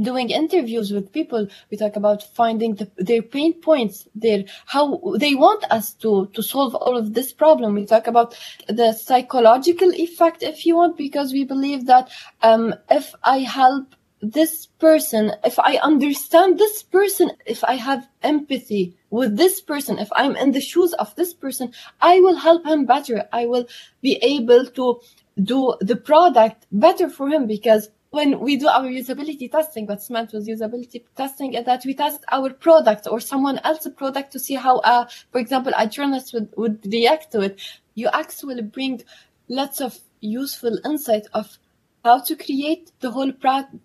doing 0.00 0.30
interviews 0.30 0.92
with 0.92 1.12
people. 1.12 1.48
We 1.70 1.76
talk 1.76 1.96
about 1.96 2.22
finding 2.22 2.74
the, 2.74 2.90
their 2.96 3.22
pain 3.22 3.54
points, 3.60 4.06
their 4.14 4.44
how 4.66 5.00
they 5.18 5.34
want 5.34 5.64
us 5.70 5.94
to 6.02 6.26
to 6.34 6.42
solve 6.42 6.74
all 6.74 6.96
of 6.96 7.14
this 7.14 7.32
problem. 7.32 7.74
We 7.74 7.86
talk 7.86 8.06
about 8.06 8.36
the 8.68 8.92
psychological 8.92 9.92
effect, 9.92 10.42
if 10.42 10.66
you 10.66 10.76
want, 10.76 10.96
because 10.96 11.32
we 11.32 11.44
believe 11.44 11.86
that 11.86 12.10
um, 12.42 12.74
if 12.90 13.14
I 13.22 13.38
help 13.38 13.94
this 14.20 14.66
person, 14.66 15.32
if 15.44 15.58
I 15.58 15.76
understand 15.76 16.58
this 16.58 16.82
person, 16.82 17.30
if 17.44 17.62
I 17.64 17.74
have 17.74 18.08
empathy 18.22 18.96
with 19.10 19.36
this 19.36 19.60
person, 19.60 19.98
if 19.98 20.08
I'm 20.12 20.36
in 20.36 20.52
the 20.52 20.60
shoes 20.60 20.92
of 20.94 21.14
this 21.16 21.34
person, 21.34 21.72
I 22.00 22.20
will 22.20 22.36
help 22.36 22.66
him 22.66 22.86
better. 22.86 23.28
I 23.32 23.46
will 23.46 23.66
be 24.02 24.16
able 24.22 24.66
to 24.66 25.00
do 25.42 25.74
the 25.80 25.96
product 25.96 26.66
better 26.72 27.08
for 27.08 27.28
him 27.28 27.46
because 27.46 27.90
when 28.10 28.40
we 28.40 28.56
do 28.56 28.68
our 28.68 28.84
usability 28.84 29.50
testing, 29.50 29.86
what's 29.86 30.08
meant 30.08 30.32
with 30.32 30.46
usability 30.46 31.04
testing 31.16 31.54
is 31.54 31.64
that 31.66 31.84
we 31.84 31.94
test 31.94 32.24
our 32.32 32.50
product 32.50 33.06
or 33.10 33.20
someone 33.20 33.58
else's 33.64 33.92
product 33.92 34.32
to 34.32 34.38
see 34.38 34.54
how, 34.54 34.78
uh, 34.78 35.06
for 35.32 35.38
example, 35.38 35.72
a 35.76 35.86
journalist 35.86 36.32
would, 36.32 36.48
would 36.56 36.86
react 36.86 37.32
to 37.32 37.40
it. 37.40 37.60
UX 38.02 38.42
will 38.42 38.62
bring 38.62 39.02
lots 39.48 39.80
of 39.80 39.98
useful 40.20 40.78
insight 40.84 41.26
of 41.34 41.58
how 42.04 42.20
to 42.20 42.36
create 42.36 42.92
the 43.00 43.10
whole 43.10 43.32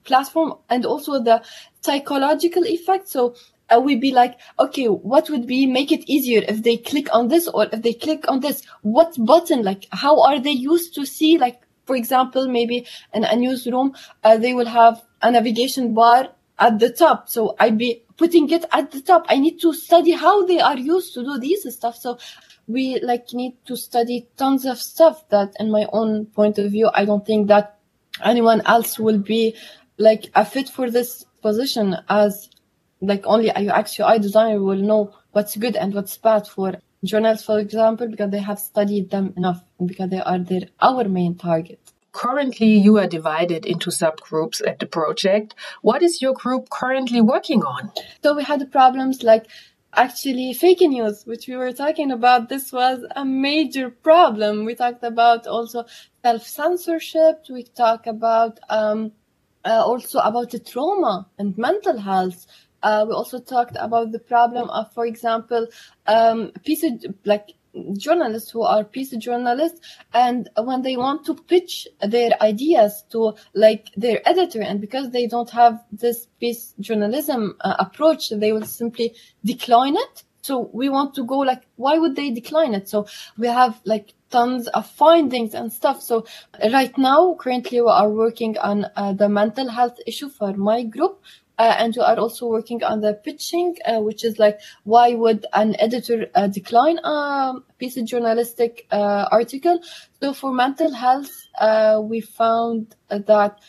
platform 0.06 0.54
and 0.70 0.86
also 0.86 1.22
the 1.22 1.44
psychological 1.82 2.64
effect. 2.66 3.10
So 3.10 3.36
uh, 3.72 3.80
we 3.80 3.96
be 3.96 4.12
like, 4.12 4.38
okay, 4.60 4.88
what 4.88 5.30
would 5.30 5.48
be 5.48 5.66
make 5.66 5.92
it 5.92 6.04
easier 6.10 6.44
if 6.48 6.64
they 6.64 6.78
click 6.78 7.14
on 7.14 7.28
this 7.28 7.48
or 7.48 7.68
if 7.72 7.82
they 7.82 7.94
click 7.94 8.26
on 8.28 8.40
this? 8.40 8.64
What 8.82 9.16
button? 9.26 9.64
Like, 9.64 9.88
how 9.92 10.22
are 10.22 10.40
they 10.40 10.52
used 10.52 10.94
to 10.96 11.06
see? 11.06 11.38
Like, 11.38 11.62
for 11.86 11.96
example, 11.96 12.48
maybe 12.48 12.86
in 13.14 13.24
a 13.24 13.36
newsroom, 13.36 13.94
uh, 14.24 14.38
they 14.38 14.54
will 14.54 14.68
have 14.68 15.02
a 15.22 15.32
navigation 15.32 15.94
bar 15.94 16.30
at 16.60 16.80
the 16.80 16.90
top. 16.90 17.30
So 17.30 17.56
I'd 17.60 17.78
be 17.78 18.04
putting 18.18 18.50
it 18.52 18.66
at 18.72 18.92
the 18.92 19.02
top. 19.02 19.26
I 19.30 19.38
need 19.38 19.60
to 19.62 19.74
study 19.74 20.12
how 20.12 20.46
they 20.46 20.60
are 20.60 20.78
used 20.78 21.14
to 21.16 21.24
do 21.24 21.40
these 21.40 21.66
stuff. 21.74 21.96
So 21.96 22.20
we 22.68 23.00
like 23.02 23.34
need 23.34 23.58
to 23.66 23.76
study 23.76 24.28
tons 24.38 24.66
of 24.66 24.78
stuff 24.78 25.28
that 25.30 25.54
in 25.60 25.72
my 25.72 25.88
own 25.92 26.28
point 26.28 26.60
of 26.60 26.72
view, 26.72 26.90
I 26.94 27.06
don't 27.06 27.26
think 27.26 27.48
that 27.48 27.80
anyone 28.24 28.62
else 28.66 29.00
will 29.00 29.18
be 29.18 29.56
like 29.98 30.26
a 30.36 30.46
fit 30.46 30.70
for 30.70 30.90
this 30.90 31.26
position 31.42 31.98
as 32.10 32.50
like 33.02 33.26
only 33.26 33.50
a 33.50 33.70
UX 33.70 34.00
UI 34.00 34.20
designer 34.20 34.62
will 34.62 34.78
know 34.78 35.14
what's 35.32 35.56
good 35.58 35.76
and 35.76 35.94
what's 35.94 36.18
bad 36.18 36.48
for 36.48 36.74
journals, 37.04 37.44
for 37.44 37.60
example, 37.60 38.08
because 38.08 38.32
they 38.32 38.40
have 38.40 38.60
studied 38.60 39.10
them 39.10 39.34
enough 39.36 39.64
and 39.80 39.88
because 39.88 40.10
they 40.10 40.22
are 40.22 40.40
their 40.40 40.68
our 40.80 41.06
main 41.06 41.36
target. 41.36 41.80
Currently, 42.14 42.68
you 42.68 42.98
are 42.98 43.08
divided 43.08 43.66
into 43.66 43.90
subgroups 43.90 44.62
at 44.68 44.80
the 44.80 44.86
project. 44.86 45.56
What 45.82 46.04
is 46.04 46.22
your 46.22 46.34
group 46.34 46.70
currently 46.70 47.22
working 47.22 47.64
on? 47.64 47.92
So 48.22 48.36
we 48.36 48.44
had 48.44 48.70
problems 48.72 49.24
like 49.24 49.48
actually 49.94 50.54
fake 50.54 50.82
news, 50.82 51.26
which 51.26 51.48
we 51.48 51.56
were 51.56 51.72
talking 51.72 52.12
about. 52.12 52.50
This 52.50 52.72
was 52.72 53.06
a 53.16 53.24
major 53.26 53.90
problem. 53.90 54.66
We 54.66 54.76
talked 54.76 55.04
about 55.04 55.48
also 55.48 55.86
self 56.22 56.46
censorship. 56.46 57.46
We 57.50 57.64
talk 57.64 58.08
about 58.08 58.60
um, 58.70 59.14
uh, 59.64 59.84
also 59.86 60.20
about 60.20 60.52
the 60.52 60.60
trauma 60.60 61.28
and 61.38 61.58
mental 61.58 61.98
health. 61.98 62.46
Uh, 62.84 63.06
we 63.08 63.14
also 63.14 63.40
talked 63.40 63.78
about 63.80 64.12
the 64.12 64.20
problem 64.20 64.70
of, 64.70 64.92
for 64.94 65.06
example, 65.06 65.68
um, 66.08 66.52
piece 66.64 66.84
of, 66.84 66.94
like 67.26 67.56
journalists 67.94 68.52
who 68.52 68.64
are 68.64 68.84
peace 68.84 69.12
journalists 69.12 69.80
and 70.14 70.50
when 70.64 70.82
they 70.82 70.98
want 70.98 71.26
to 71.26 71.34
pitch 71.34 71.88
their 72.02 72.32
ideas 72.42 73.04
to 73.10 73.34
like 73.54 73.88
their 73.96 74.28
editor 74.28 74.62
and 74.62 74.82
because 74.82 75.12
they 75.12 75.28
don't 75.28 75.50
have 75.50 75.80
this 75.92 76.28
peace 76.40 76.74
journalism 76.80 77.56
uh, 77.62 77.76
approach 77.80 78.30
they 78.30 78.52
will 78.52 78.66
simply 78.66 79.14
decline 79.46 79.96
it. 79.96 80.24
So 80.42 80.70
we 80.74 80.90
want 80.90 81.14
to 81.16 81.24
go 81.24 81.40
like 81.40 81.64
why 81.76 81.98
would 81.98 82.16
they 82.16 82.32
decline 82.32 82.74
it? 82.74 82.90
So 82.90 83.06
we 83.38 83.48
have 83.48 83.80
like 83.86 84.14
tons 84.32 84.68
of 84.70 84.90
findings 84.90 85.54
and 85.54 85.72
stuff. 85.72 86.02
So 86.02 86.26
right 86.72 86.98
now 86.98 87.36
currently 87.40 87.82
we 87.82 87.90
are 87.90 88.10
working 88.10 88.58
on 88.58 88.88
uh, 88.96 89.14
the 89.14 89.30
mental 89.30 89.70
health 89.70 89.98
issue 90.08 90.30
for 90.30 90.54
my 90.54 90.84
group 90.84 91.22
uh, 91.62 91.76
and 91.78 91.96
we 91.96 92.02
are 92.02 92.18
also 92.18 92.48
working 92.48 92.84
on 92.84 93.02
the 93.02 93.14
pitching, 93.14 93.76
uh, 93.86 94.00
which 94.00 94.26
is 94.26 94.40
like 94.40 94.60
why 94.84 95.14
would 95.14 95.46
an 95.54 95.76
editor 95.78 96.26
uh, 96.34 96.48
decline 96.48 96.98
a 97.04 97.54
piece 97.78 97.98
of 97.98 98.06
journalistic 98.06 98.88
uh, 98.92 99.28
article? 99.32 99.80
So 100.20 100.34
for 100.34 100.52
mental 100.52 100.92
health, 100.92 101.32
uh, 101.60 102.02
we 102.02 102.20
found 102.22 102.96
that 103.10 103.60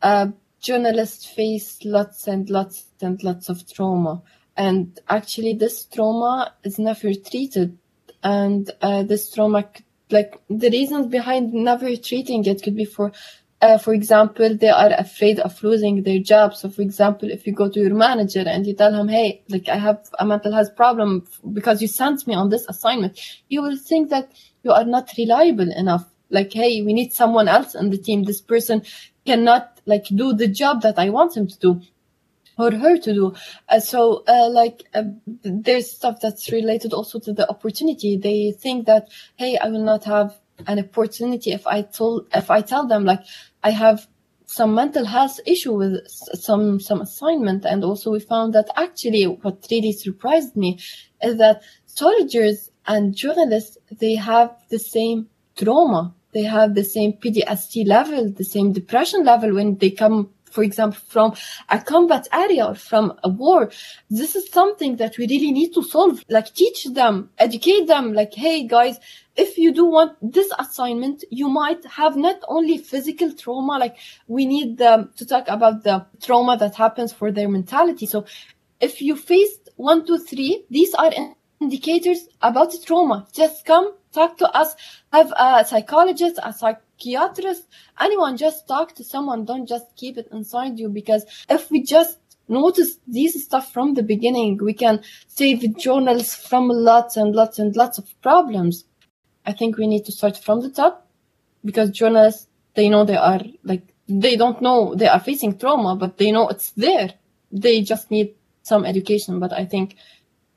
uh, 0.00 0.28
journalists 0.60 1.26
face 1.26 1.78
lots 1.84 2.26
and 2.26 2.48
lots 2.48 2.86
and 3.02 3.22
lots 3.22 3.50
of 3.50 3.70
trauma, 3.70 4.22
and 4.56 4.98
actually 5.06 5.52
this 5.52 5.84
trauma 5.84 6.54
is 6.64 6.78
never 6.78 7.12
treated, 7.12 7.76
and 8.22 8.70
this 8.80 9.30
trauma 9.30 9.68
like 10.08 10.40
the 10.48 10.70
reasons 10.70 11.08
behind 11.08 11.52
never 11.52 11.96
treating 11.96 12.46
it 12.46 12.62
could 12.62 12.76
be 12.76 12.86
for 12.86 13.12
uh, 13.62 13.78
for 13.78 13.94
example, 13.94 14.56
they 14.56 14.68
are 14.68 14.92
afraid 14.92 15.40
of 15.40 15.62
losing 15.62 16.02
their 16.02 16.18
job. 16.18 16.54
So, 16.54 16.68
for 16.68 16.82
example, 16.82 17.30
if 17.30 17.46
you 17.46 17.52
go 17.54 17.70
to 17.70 17.80
your 17.80 17.94
manager 17.94 18.44
and 18.46 18.66
you 18.66 18.74
tell 18.74 18.92
him, 18.94 19.08
"Hey, 19.08 19.42
like 19.48 19.68
I 19.68 19.76
have 19.76 20.08
a 20.18 20.26
mental 20.26 20.52
health 20.52 20.76
problem 20.76 21.26
because 21.52 21.80
you 21.80 21.88
sent 21.88 22.26
me 22.26 22.34
on 22.34 22.50
this 22.50 22.66
assignment," 22.68 23.18
you 23.48 23.62
will 23.62 23.76
think 23.76 24.10
that 24.10 24.30
you 24.62 24.72
are 24.72 24.84
not 24.84 25.10
reliable 25.16 25.70
enough. 25.72 26.04
Like, 26.28 26.52
hey, 26.52 26.82
we 26.82 26.92
need 26.92 27.12
someone 27.12 27.48
else 27.48 27.74
in 27.74 27.90
the 27.90 27.98
team. 27.98 28.24
This 28.24 28.40
person 28.40 28.82
cannot 29.24 29.80
like 29.86 30.06
do 30.06 30.32
the 30.34 30.48
job 30.48 30.82
that 30.82 30.98
I 30.98 31.08
want 31.10 31.36
him 31.36 31.46
to 31.46 31.58
do 31.58 31.80
or 32.58 32.72
her 32.72 32.96
to 32.98 33.14
do. 33.14 33.34
Uh, 33.68 33.80
so, 33.80 34.24
uh, 34.26 34.48
like, 34.50 34.84
uh, 34.94 35.04
there's 35.42 35.90
stuff 35.90 36.20
that's 36.20 36.50
related 36.52 36.92
also 36.92 37.18
to 37.20 37.32
the 37.32 37.48
opportunity. 37.48 38.16
They 38.16 38.52
think 38.52 38.86
that, 38.86 39.08
hey, 39.36 39.58
I 39.58 39.68
will 39.68 39.84
not 39.84 40.04
have 40.04 40.36
an 40.66 40.78
opportunity 40.78 41.52
if 41.52 41.66
I 41.66 41.82
told 41.82 42.26
if 42.34 42.50
I 42.50 42.60
tell 42.60 42.86
them 42.86 43.04
like 43.04 43.20
I 43.62 43.70
have 43.70 44.06
some 44.46 44.74
mental 44.74 45.04
health 45.04 45.40
issue 45.44 45.74
with 45.74 46.06
some 46.06 46.80
some 46.80 47.00
assignment 47.00 47.64
and 47.64 47.84
also 47.84 48.12
we 48.12 48.20
found 48.20 48.54
that 48.54 48.68
actually 48.76 49.24
what 49.24 49.66
really 49.70 49.92
surprised 49.92 50.56
me 50.56 50.78
is 51.22 51.36
that 51.38 51.62
soldiers 51.86 52.70
and 52.86 53.14
journalists 53.14 53.76
they 53.98 54.14
have 54.14 54.56
the 54.70 54.78
same 54.78 55.28
trauma. 55.56 56.14
They 56.32 56.42
have 56.42 56.74
the 56.74 56.84
same 56.84 57.14
PTSD 57.14 57.86
level 57.86 58.30
the 58.30 58.44
same 58.44 58.72
depression 58.72 59.24
level 59.24 59.54
when 59.54 59.76
they 59.78 59.90
come 59.90 60.30
for 60.56 60.62
example, 60.62 60.98
from 61.06 61.34
a 61.68 61.78
combat 61.78 62.26
area 62.32 62.64
or 62.64 62.74
from 62.74 63.12
a 63.22 63.28
war. 63.28 63.70
This 64.08 64.34
is 64.34 64.48
something 64.50 64.96
that 64.96 65.18
we 65.18 65.26
really 65.26 65.52
need 65.52 65.74
to 65.74 65.82
solve. 65.82 66.24
Like 66.30 66.54
teach 66.54 66.86
them, 67.00 67.28
educate 67.36 67.86
them. 67.86 68.14
Like, 68.14 68.32
hey 68.32 68.66
guys, 68.66 68.96
if 69.36 69.58
you 69.58 69.70
do 69.74 69.84
want 69.84 70.16
this 70.22 70.50
assignment, 70.58 71.24
you 71.30 71.50
might 71.50 71.84
have 71.84 72.16
not 72.16 72.38
only 72.48 72.78
physical 72.78 73.34
trauma, 73.34 73.78
like 73.78 73.96
we 74.28 74.46
need 74.46 74.78
them 74.78 75.10
to 75.18 75.26
talk 75.26 75.46
about 75.48 75.84
the 75.84 76.06
trauma 76.22 76.56
that 76.56 76.74
happens 76.74 77.12
for 77.12 77.30
their 77.30 77.50
mentality. 77.50 78.06
So 78.06 78.24
if 78.80 79.02
you 79.02 79.14
faced 79.14 79.68
one, 79.76 80.06
two, 80.06 80.16
three, 80.18 80.64
these 80.70 80.94
are 80.94 81.12
indicators 81.60 82.28
about 82.40 82.72
trauma. 82.86 83.26
Just 83.34 83.66
come 83.66 83.92
talk 84.12 84.38
to 84.38 84.48
us, 84.56 84.74
have 85.12 85.30
a 85.36 85.66
psychologist, 85.66 86.38
a 86.42 86.50
psych 86.54 86.80
psychiatrist, 86.98 87.66
anyone, 88.00 88.36
just 88.36 88.66
talk 88.68 88.94
to 88.94 89.04
someone. 89.04 89.44
Don't 89.44 89.66
just 89.66 89.86
keep 89.96 90.18
it 90.18 90.28
inside 90.32 90.78
you 90.78 90.88
because 90.88 91.24
if 91.48 91.70
we 91.70 91.82
just 91.82 92.18
notice 92.48 92.98
these 93.06 93.42
stuff 93.44 93.72
from 93.72 93.94
the 93.94 94.02
beginning, 94.02 94.58
we 94.58 94.72
can 94.72 95.02
save 95.28 95.76
journals 95.76 96.34
from 96.34 96.68
lots 96.68 97.16
and 97.16 97.34
lots 97.34 97.58
and 97.58 97.74
lots 97.76 97.98
of 97.98 98.22
problems. 98.22 98.84
I 99.44 99.52
think 99.52 99.76
we 99.76 99.86
need 99.86 100.04
to 100.06 100.12
start 100.12 100.36
from 100.36 100.60
the 100.60 100.70
top 100.70 101.06
because 101.64 101.90
journalists, 101.90 102.48
they 102.74 102.88
know 102.88 103.04
they 103.04 103.16
are 103.16 103.40
like, 103.64 103.82
they 104.08 104.36
don't 104.36 104.62
know 104.62 104.94
they 104.94 105.08
are 105.08 105.20
facing 105.20 105.58
trauma, 105.58 105.96
but 105.96 106.18
they 106.18 106.30
know 106.30 106.48
it's 106.48 106.70
there. 106.72 107.14
They 107.50 107.82
just 107.82 108.10
need 108.10 108.34
some 108.62 108.84
education. 108.84 109.40
But 109.40 109.52
I 109.52 109.64
think 109.64 109.96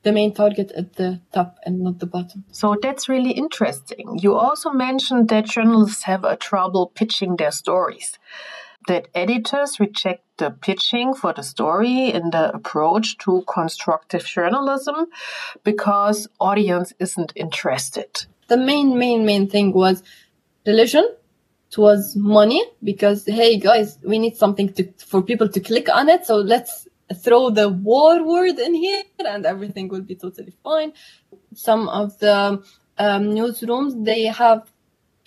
the 0.02 0.12
main 0.12 0.32
target 0.32 0.72
at 0.72 0.94
the 0.94 1.20
top 1.32 1.58
and 1.64 1.80
not 1.80 1.98
the 1.98 2.06
bottom. 2.06 2.44
So 2.52 2.76
that's 2.80 3.08
really 3.08 3.32
interesting. 3.32 4.18
You 4.20 4.34
also 4.34 4.70
mentioned 4.70 5.28
that 5.28 5.46
journalists 5.46 6.04
have 6.04 6.24
a 6.24 6.36
trouble 6.36 6.90
pitching 6.94 7.36
their 7.36 7.50
stories, 7.50 8.18
that 8.88 9.08
editors 9.14 9.78
reject 9.78 10.22
the 10.38 10.50
pitching 10.50 11.12
for 11.14 11.34
the 11.34 11.42
story 11.42 12.10
in 12.10 12.30
the 12.30 12.54
approach 12.54 13.18
to 13.18 13.44
constructive 13.46 14.24
journalism 14.24 15.06
because 15.64 16.28
audience 16.40 16.92
isn't 16.98 17.32
interested. 17.36 18.26
The 18.48 18.56
main, 18.56 18.98
main, 18.98 19.26
main 19.26 19.48
thing 19.48 19.72
was 19.72 20.02
religion. 20.66 21.06
It 21.70 21.78
was 21.78 22.16
money 22.16 22.64
because, 22.82 23.24
hey 23.26 23.58
guys, 23.58 23.98
we 24.02 24.18
need 24.18 24.36
something 24.36 24.72
to, 24.72 24.92
for 25.06 25.22
people 25.22 25.48
to 25.48 25.60
click 25.60 25.88
on 25.88 26.08
it. 26.08 26.26
So 26.26 26.36
let's 26.36 26.88
throw 27.14 27.50
the 27.50 27.68
war 27.68 28.24
word 28.24 28.58
in 28.58 28.74
here 28.74 29.02
and 29.18 29.46
everything 29.46 29.88
will 29.88 30.02
be 30.02 30.14
totally 30.14 30.52
fine. 30.62 30.92
Some 31.54 31.88
of 31.88 32.18
the 32.18 32.62
um, 32.98 33.24
newsrooms, 33.24 34.04
they 34.04 34.24
have 34.24 34.69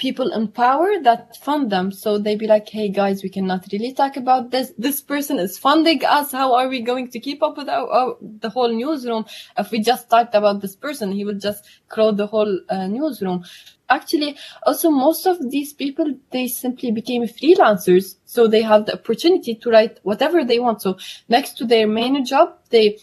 people 0.03 0.33
in 0.33 0.49
power 0.49 0.89
that 1.01 1.37
fund 1.37 1.71
them. 1.71 1.89
So 1.89 2.17
they 2.17 2.35
be 2.35 2.45
like, 2.45 2.67
Hey 2.67 2.89
guys, 2.89 3.23
we 3.23 3.29
cannot 3.29 3.65
really 3.71 3.93
talk 3.93 4.17
about 4.17 4.51
this. 4.51 4.73
This 4.77 4.99
person 4.99 5.39
is 5.39 5.57
funding 5.57 6.03
us. 6.03 6.33
How 6.33 6.53
are 6.55 6.67
we 6.67 6.81
going 6.81 7.07
to 7.11 7.19
keep 7.21 7.41
up 7.41 7.55
with 7.57 7.69
our, 7.69 7.87
our 7.99 8.17
the 8.21 8.49
whole 8.49 8.73
newsroom? 8.81 9.25
If 9.57 9.71
we 9.71 9.79
just 9.79 10.09
talked 10.09 10.35
about 10.35 10.59
this 10.59 10.75
person, 10.75 11.13
he 11.13 11.23
would 11.23 11.39
just 11.39 11.63
crowd 11.87 12.17
the 12.17 12.27
whole 12.27 12.53
uh, 12.69 12.87
newsroom 12.87 13.45
actually 13.89 14.35
also 14.65 14.89
most 14.89 15.25
of 15.27 15.37
these 15.51 15.71
people 15.73 16.05
they 16.31 16.47
simply 16.47 16.89
became 16.89 17.23
freelancers 17.23 18.15
so 18.25 18.47
they 18.47 18.61
have 18.61 18.85
the 18.85 18.93
opportunity 18.93 19.53
to 19.53 19.69
write 19.69 19.99
whatever 20.03 20.43
they 20.45 20.57
want 20.57 20.81
so 20.81 20.97
next 21.27 21.57
to 21.57 21.65
their 21.65 21.85
main 21.85 22.25
job 22.25 22.57
they 22.69 22.97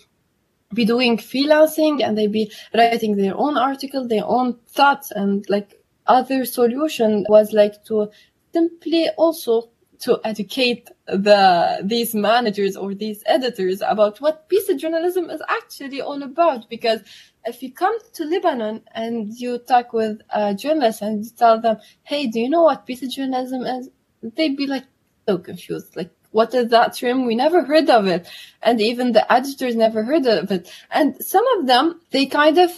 be 0.72 0.86
doing 0.86 1.18
freelancing 1.18 2.02
and 2.02 2.16
they 2.16 2.26
be 2.26 2.50
writing 2.74 3.14
their 3.16 3.36
own 3.36 3.58
article 3.58 4.08
their 4.08 4.24
own 4.24 4.56
thoughts 4.78 5.10
and 5.10 5.44
like 5.50 5.79
other 6.10 6.44
solution 6.44 7.24
was 7.28 7.52
like 7.52 7.84
to 7.84 8.10
simply 8.52 9.08
also 9.16 9.70
to 10.00 10.18
educate 10.24 10.88
the 11.06 11.80
these 11.84 12.14
managers 12.14 12.74
or 12.74 12.94
these 12.94 13.22
editors 13.26 13.82
about 13.86 14.20
what 14.20 14.48
piece 14.48 14.68
of 14.70 14.78
journalism 14.78 15.28
is 15.28 15.42
actually 15.48 16.00
all 16.00 16.22
about 16.22 16.68
because 16.70 17.00
if 17.44 17.62
you 17.62 17.72
come 17.72 17.96
to 18.12 18.24
Lebanon 18.24 18.82
and 18.94 19.32
you 19.34 19.58
talk 19.58 19.92
with 19.92 20.20
a 20.30 20.54
journalist 20.54 21.02
and 21.02 21.24
you 21.24 21.30
tell 21.30 21.60
them, 21.60 21.78
hey, 22.02 22.26
do 22.26 22.40
you 22.40 22.50
know 22.50 22.62
what 22.62 22.86
piece 22.86 23.02
of 23.02 23.10
journalism 23.10 23.62
is? 23.62 23.88
They'd 24.22 24.56
be 24.56 24.66
like 24.66 24.84
so 25.26 25.38
confused. 25.38 25.96
Like, 25.96 26.10
what 26.32 26.54
is 26.54 26.68
that 26.70 26.94
term? 26.96 27.26
We 27.26 27.34
never 27.34 27.64
heard 27.64 27.88
of 27.88 28.06
it. 28.06 28.28
And 28.62 28.80
even 28.80 29.12
the 29.12 29.30
editors 29.32 29.74
never 29.74 30.04
heard 30.04 30.26
of 30.26 30.50
it. 30.50 30.70
And 30.90 31.16
some 31.24 31.44
of 31.58 31.66
them, 31.66 32.00
they 32.10 32.26
kind 32.26 32.58
of 32.58 32.70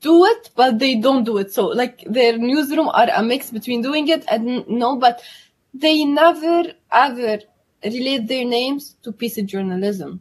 do 0.00 0.24
it, 0.24 0.50
but 0.54 0.78
they 0.78 0.96
don't 0.96 1.24
do 1.24 1.38
it. 1.38 1.52
So 1.52 1.66
like 1.66 2.04
their 2.06 2.38
newsroom 2.38 2.88
are 2.88 3.08
a 3.14 3.22
mix 3.22 3.50
between 3.50 3.82
doing 3.82 4.08
it 4.08 4.24
and 4.28 4.66
no, 4.68 4.96
but 4.96 5.22
they 5.74 6.04
never 6.04 6.72
ever 6.92 7.38
relate 7.84 8.28
their 8.28 8.44
names 8.44 8.96
to 9.02 9.12
piece 9.12 9.38
of 9.38 9.46
journalism. 9.46 10.20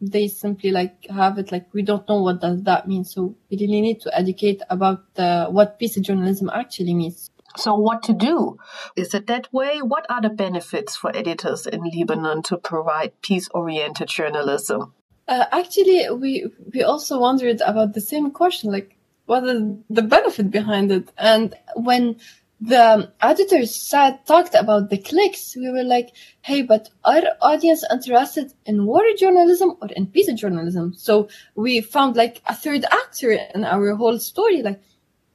They 0.00 0.28
simply 0.28 0.70
like 0.70 1.06
have 1.08 1.38
it 1.38 1.50
like 1.50 1.72
we 1.72 1.82
don't 1.82 2.08
know 2.08 2.22
what 2.22 2.40
does 2.40 2.62
that 2.64 2.86
mean. 2.86 3.04
So 3.04 3.34
we 3.50 3.56
really 3.58 3.80
need 3.80 4.00
to 4.02 4.16
educate 4.16 4.62
about 4.68 5.04
uh, 5.16 5.46
what 5.46 5.78
piece 5.78 5.96
of 5.96 6.02
journalism 6.02 6.50
actually 6.52 6.94
means. 6.94 7.30
So 7.56 7.74
what 7.74 8.02
to 8.04 8.12
do? 8.12 8.58
Is 8.96 9.14
it 9.14 9.26
that 9.28 9.50
way? 9.52 9.80
What 9.80 10.04
are 10.10 10.20
the 10.20 10.28
benefits 10.28 10.94
for 10.94 11.16
editors 11.16 11.66
in 11.66 11.82
lebanon 11.84 12.42
to 12.44 12.58
provide 12.58 13.20
peace 13.22 13.48
oriented 13.54 14.08
journalism? 14.08 14.92
Uh, 15.26 15.46
actually 15.50 16.08
we 16.10 16.46
we 16.72 16.82
also 16.82 17.18
wondered 17.18 17.60
about 17.62 17.94
the 17.94 18.00
same 18.00 18.30
question 18.30 18.70
like 18.70 18.95
what 19.26 19.44
is 19.44 19.62
the 19.90 20.02
benefit 20.02 20.50
behind 20.50 20.90
it 20.90 21.10
and 21.18 21.54
when 21.74 22.16
the 22.60 23.12
editors 23.20 23.74
said 23.74 24.24
talked 24.26 24.54
about 24.54 24.88
the 24.88 24.98
clicks, 24.98 25.54
we 25.56 25.70
were 25.70 25.84
like, 25.84 26.12
hey, 26.40 26.62
but 26.62 26.88
are 27.04 27.22
audience 27.42 27.84
interested 27.90 28.52
in 28.64 28.86
war 28.86 29.04
journalism 29.18 29.76
or 29.82 29.88
in 29.88 30.06
peace 30.06 30.32
journalism? 30.32 30.94
So 30.96 31.28
we 31.54 31.80
found 31.80 32.16
like 32.16 32.40
a 32.46 32.54
third 32.54 32.84
actor 32.90 33.32
in 33.54 33.64
our 33.64 33.94
whole 33.94 34.18
story. 34.18 34.62
Like 34.62 34.80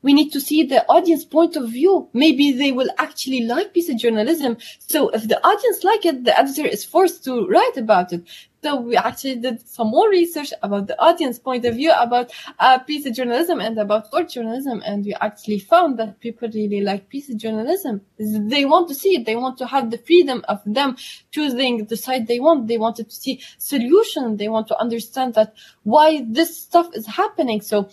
we 0.01 0.13
need 0.13 0.31
to 0.31 0.41
see 0.41 0.63
the 0.63 0.83
audience 0.87 1.23
point 1.23 1.55
of 1.55 1.69
view. 1.69 2.09
Maybe 2.13 2.51
they 2.53 2.71
will 2.71 2.89
actually 2.97 3.41
like 3.41 3.73
of 3.73 3.91
journalism. 3.95 4.57
So 4.79 5.09
if 5.09 5.27
the 5.27 5.45
audience 5.45 5.83
like 5.83 6.05
it, 6.05 6.23
the 6.23 6.37
editor 6.37 6.65
is 6.65 6.83
forced 6.83 7.23
to 7.25 7.47
write 7.47 7.77
about 7.77 8.13
it. 8.13 8.23
So 8.63 8.79
we 8.79 8.95
actually 8.95 9.37
did 9.37 9.67
some 9.67 9.87
more 9.87 10.07
research 10.07 10.53
about 10.61 10.85
the 10.85 10.99
audience 11.01 11.39
point 11.39 11.65
of 11.65 11.73
view 11.73 11.91
about 11.99 12.31
uh, 12.59 12.77
piece 12.77 13.07
of 13.07 13.15
journalism 13.15 13.59
and 13.59 13.75
about 13.79 14.13
work 14.13 14.29
journalism. 14.29 14.83
And 14.85 15.03
we 15.03 15.15
actually 15.15 15.57
found 15.57 15.97
that 15.97 16.19
people 16.19 16.47
really 16.53 16.81
like 16.81 17.09
peace 17.09 17.27
journalism. 17.33 18.01
They 18.19 18.65
want 18.65 18.87
to 18.89 18.93
see 18.93 19.15
it. 19.15 19.25
They 19.25 19.35
want 19.35 19.57
to 19.57 19.65
have 19.65 19.89
the 19.89 19.97
freedom 19.97 20.45
of 20.47 20.61
them 20.63 20.95
choosing 21.31 21.85
the 21.85 21.97
side 21.97 22.27
they 22.27 22.39
want. 22.39 22.67
They 22.67 22.77
wanted 22.77 23.09
to 23.09 23.15
see 23.15 23.41
solution. 23.57 24.37
They 24.37 24.47
want 24.47 24.67
to 24.67 24.79
understand 24.79 25.33
that 25.33 25.55
why 25.81 26.23
this 26.29 26.55
stuff 26.55 26.89
is 26.93 27.07
happening. 27.07 27.61
So 27.61 27.89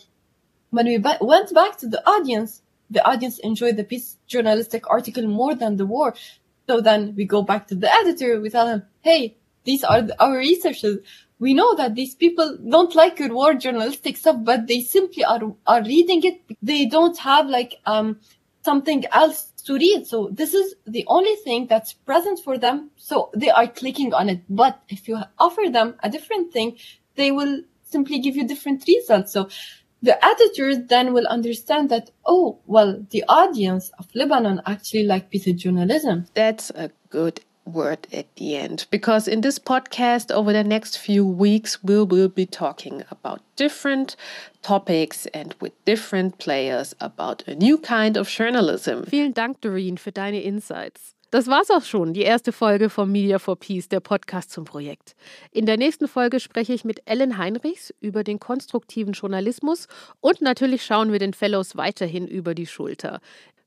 when 0.69 0.85
we 0.85 0.99
ba- 0.99 1.17
went 1.23 1.55
back 1.55 1.79
to 1.79 1.89
the 1.89 2.07
audience, 2.07 2.61
the 2.91 3.03
audience 3.09 3.39
enjoyed 3.39 3.79
the 3.79 3.85
peace 3.85 4.19
journalistic 4.27 4.91
article 4.91 5.27
more 5.27 5.55
than 5.55 5.77
the 5.77 5.87
war. 5.87 6.15
So 6.69 6.83
then 6.83 7.15
we 7.17 7.25
go 7.25 7.41
back 7.41 7.69
to 7.69 7.75
the 7.75 7.91
editor. 7.91 8.39
We 8.39 8.51
tell 8.51 8.67
him, 8.67 8.83
Hey, 9.01 9.38
these 9.69 9.85
are 9.85 10.03
our 10.19 10.37
researchers. 10.39 10.99
We 11.39 11.55
know 11.55 11.71
that 11.81 11.95
these 11.95 12.15
people 12.25 12.49
don't 12.75 12.95
like 13.03 13.21
your 13.21 13.33
war 13.39 13.55
journalistic 13.65 14.17
stuff, 14.17 14.39
but 14.51 14.67
they 14.71 14.81
simply 14.81 15.25
are, 15.33 15.43
are 15.73 15.83
reading 15.95 16.21
it. 16.31 16.37
They 16.71 16.87
don't 16.87 17.19
have 17.31 17.47
like, 17.59 17.73
um, 17.95 18.09
something 18.71 19.05
else 19.13 19.41
to 19.67 19.75
read. 19.75 20.07
So 20.13 20.29
this 20.41 20.53
is 20.61 20.75
the 20.87 21.05
only 21.07 21.37
thing 21.47 21.67
that's 21.73 21.93
present 22.11 22.39
for 22.47 22.59
them. 22.59 22.91
So 22.97 23.31
they 23.43 23.51
are 23.51 23.67
clicking 23.81 24.13
on 24.21 24.29
it. 24.29 24.41
But 24.49 24.75
if 24.89 25.09
you 25.09 25.15
offer 25.39 25.65
them 25.71 25.95
a 26.03 26.11
different 26.11 26.53
thing, 26.53 26.79
they 27.15 27.31
will 27.39 27.63
simply 27.95 28.19
give 28.25 28.37
you 28.37 28.47
different 28.47 28.85
results. 28.87 29.33
So 29.33 29.49
the 30.03 30.15
editors 30.25 30.79
then 30.87 31.13
will 31.13 31.27
understand 31.27 31.91
that, 31.91 32.11
oh, 32.27 32.59
well, 32.67 32.91
the 33.11 33.25
audience 33.41 33.91
of 33.99 34.07
Lebanon 34.15 34.61
actually 34.67 35.05
like 35.05 35.31
piece 35.31 35.47
of 35.47 35.57
journalism. 35.57 36.27
That's 36.35 36.71
a 36.71 36.91
good 37.11 37.41
word 37.73 38.07
at 38.13 38.27
the 38.37 38.57
end 38.57 38.87
because 38.91 39.29
in 39.29 39.43
this 39.43 39.59
podcast 39.59 40.31
over 40.31 40.53
the 40.53 40.65
next 40.65 40.99
few 40.99 41.25
weeks 41.25 41.83
we 41.83 42.03
will 42.03 42.29
be 42.29 42.47
talking 42.47 43.03
about 43.11 43.41
different 43.57 44.17
topics 44.63 45.27
and 45.35 45.55
with 45.61 45.73
different 45.85 46.39
players 46.39 46.95
about 47.01 47.43
a 47.47 47.55
new 47.55 47.79
kind 47.79 48.17
of 48.17 48.29
journalism. 48.29 49.05
Vielen 49.05 49.35
Dank 49.35 49.61
Doreen 49.61 49.99
für 49.99 50.13
deine 50.13 50.43
Insights. 50.43 51.15
Das 51.31 51.47
war's 51.47 51.71
auch 51.71 51.83
schon, 51.83 52.15
die 52.15 52.23
erste 52.23 52.53
Folge 52.53 52.89
vom 52.89 53.13
Media 53.13 53.39
for 53.39 53.59
Peace, 53.59 53.87
der 53.87 54.01
Podcast 54.01 54.51
zum 54.51 54.65
Projekt. 54.65 55.15
In 55.51 55.67
der 55.67 55.77
nächsten 55.77 56.09
Folge 56.09 56.41
spreche 56.41 56.73
ich 56.73 56.87
mit 56.87 57.03
Ellen 57.05 57.37
Heinrichs 57.37 57.93
über 58.01 58.25
den 58.25 58.41
konstruktiven 58.41 59.13
Journalismus 59.13 59.89
und 60.21 60.41
natürlich 60.41 60.87
schauen 60.87 61.13
wir 61.13 61.19
den 61.19 61.35
Fellows 61.35 61.77
weiterhin 61.77 62.27
über 62.27 62.55
die 62.55 62.67
Schulter. 62.67 63.21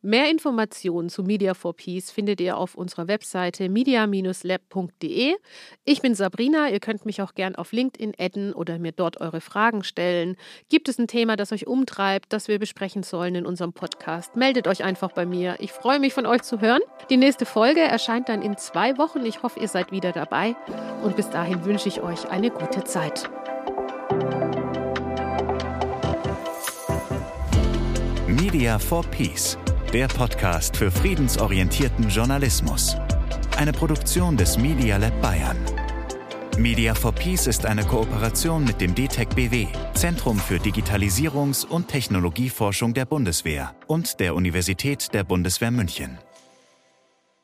Mehr 0.03 0.31
Informationen 0.31 1.09
zu 1.09 1.21
Media 1.21 1.53
for 1.53 1.75
Peace 1.75 2.09
findet 2.09 2.41
ihr 2.41 2.57
auf 2.57 2.73
unserer 2.73 3.07
Webseite 3.07 3.69
media-lab.de. 3.69 5.35
Ich 5.85 6.01
bin 6.01 6.15
Sabrina, 6.15 6.69
ihr 6.69 6.79
könnt 6.79 7.05
mich 7.05 7.21
auch 7.21 7.35
gern 7.35 7.55
auf 7.55 7.71
LinkedIn 7.71 8.13
adden 8.17 8.51
oder 8.53 8.79
mir 8.79 8.93
dort 8.93 9.21
eure 9.21 9.41
Fragen 9.41 9.83
stellen. 9.83 10.37
Gibt 10.69 10.89
es 10.89 10.97
ein 10.97 11.05
Thema, 11.05 11.35
das 11.35 11.51
euch 11.51 11.67
umtreibt, 11.67 12.33
das 12.33 12.47
wir 12.47 12.57
besprechen 12.57 13.03
sollen 13.03 13.35
in 13.35 13.45
unserem 13.45 13.73
Podcast? 13.73 14.35
Meldet 14.35 14.67
euch 14.67 14.83
einfach 14.83 15.11
bei 15.11 15.27
mir. 15.27 15.57
Ich 15.59 15.71
freue 15.71 15.99
mich 15.99 16.15
von 16.15 16.25
euch 16.25 16.41
zu 16.41 16.61
hören. 16.61 16.81
Die 17.11 17.17
nächste 17.17 17.45
Folge 17.45 17.81
erscheint 17.81 18.27
dann 18.27 18.41
in 18.41 18.57
zwei 18.57 18.97
Wochen. 18.97 19.23
Ich 19.23 19.43
hoffe, 19.43 19.59
ihr 19.59 19.67
seid 19.67 19.91
wieder 19.91 20.13
dabei 20.13 20.55
und 21.03 21.15
bis 21.15 21.29
dahin 21.29 21.63
wünsche 21.63 21.87
ich 21.87 22.01
euch 22.01 22.27
eine 22.27 22.49
gute 22.49 22.83
Zeit. 22.85 23.29
Media 28.27 28.79
for 28.79 29.03
Peace 29.03 29.59
der 29.93 30.07
Podcast 30.07 30.77
für 30.77 30.89
friedensorientierten 30.89 32.07
Journalismus. 32.07 32.95
Eine 33.57 33.73
Produktion 33.73 34.37
des 34.37 34.57
Media 34.57 34.95
Lab 34.95 35.21
Bayern. 35.21 35.57
Media 36.57 36.95
for 36.95 37.11
Peace 37.11 37.45
ist 37.45 37.65
eine 37.65 37.83
Kooperation 37.83 38.63
mit 38.63 38.79
dem 38.79 38.95
DTEC 38.95 39.35
BW, 39.35 39.67
Zentrum 39.93 40.39
für 40.39 40.57
Digitalisierungs- 40.57 41.65
und 41.65 41.89
Technologieforschung 41.89 42.93
der 42.93 43.05
Bundeswehr 43.05 43.75
und 43.87 44.21
der 44.21 44.33
Universität 44.35 45.13
der 45.13 45.25
Bundeswehr 45.25 45.71
München. 45.71 46.17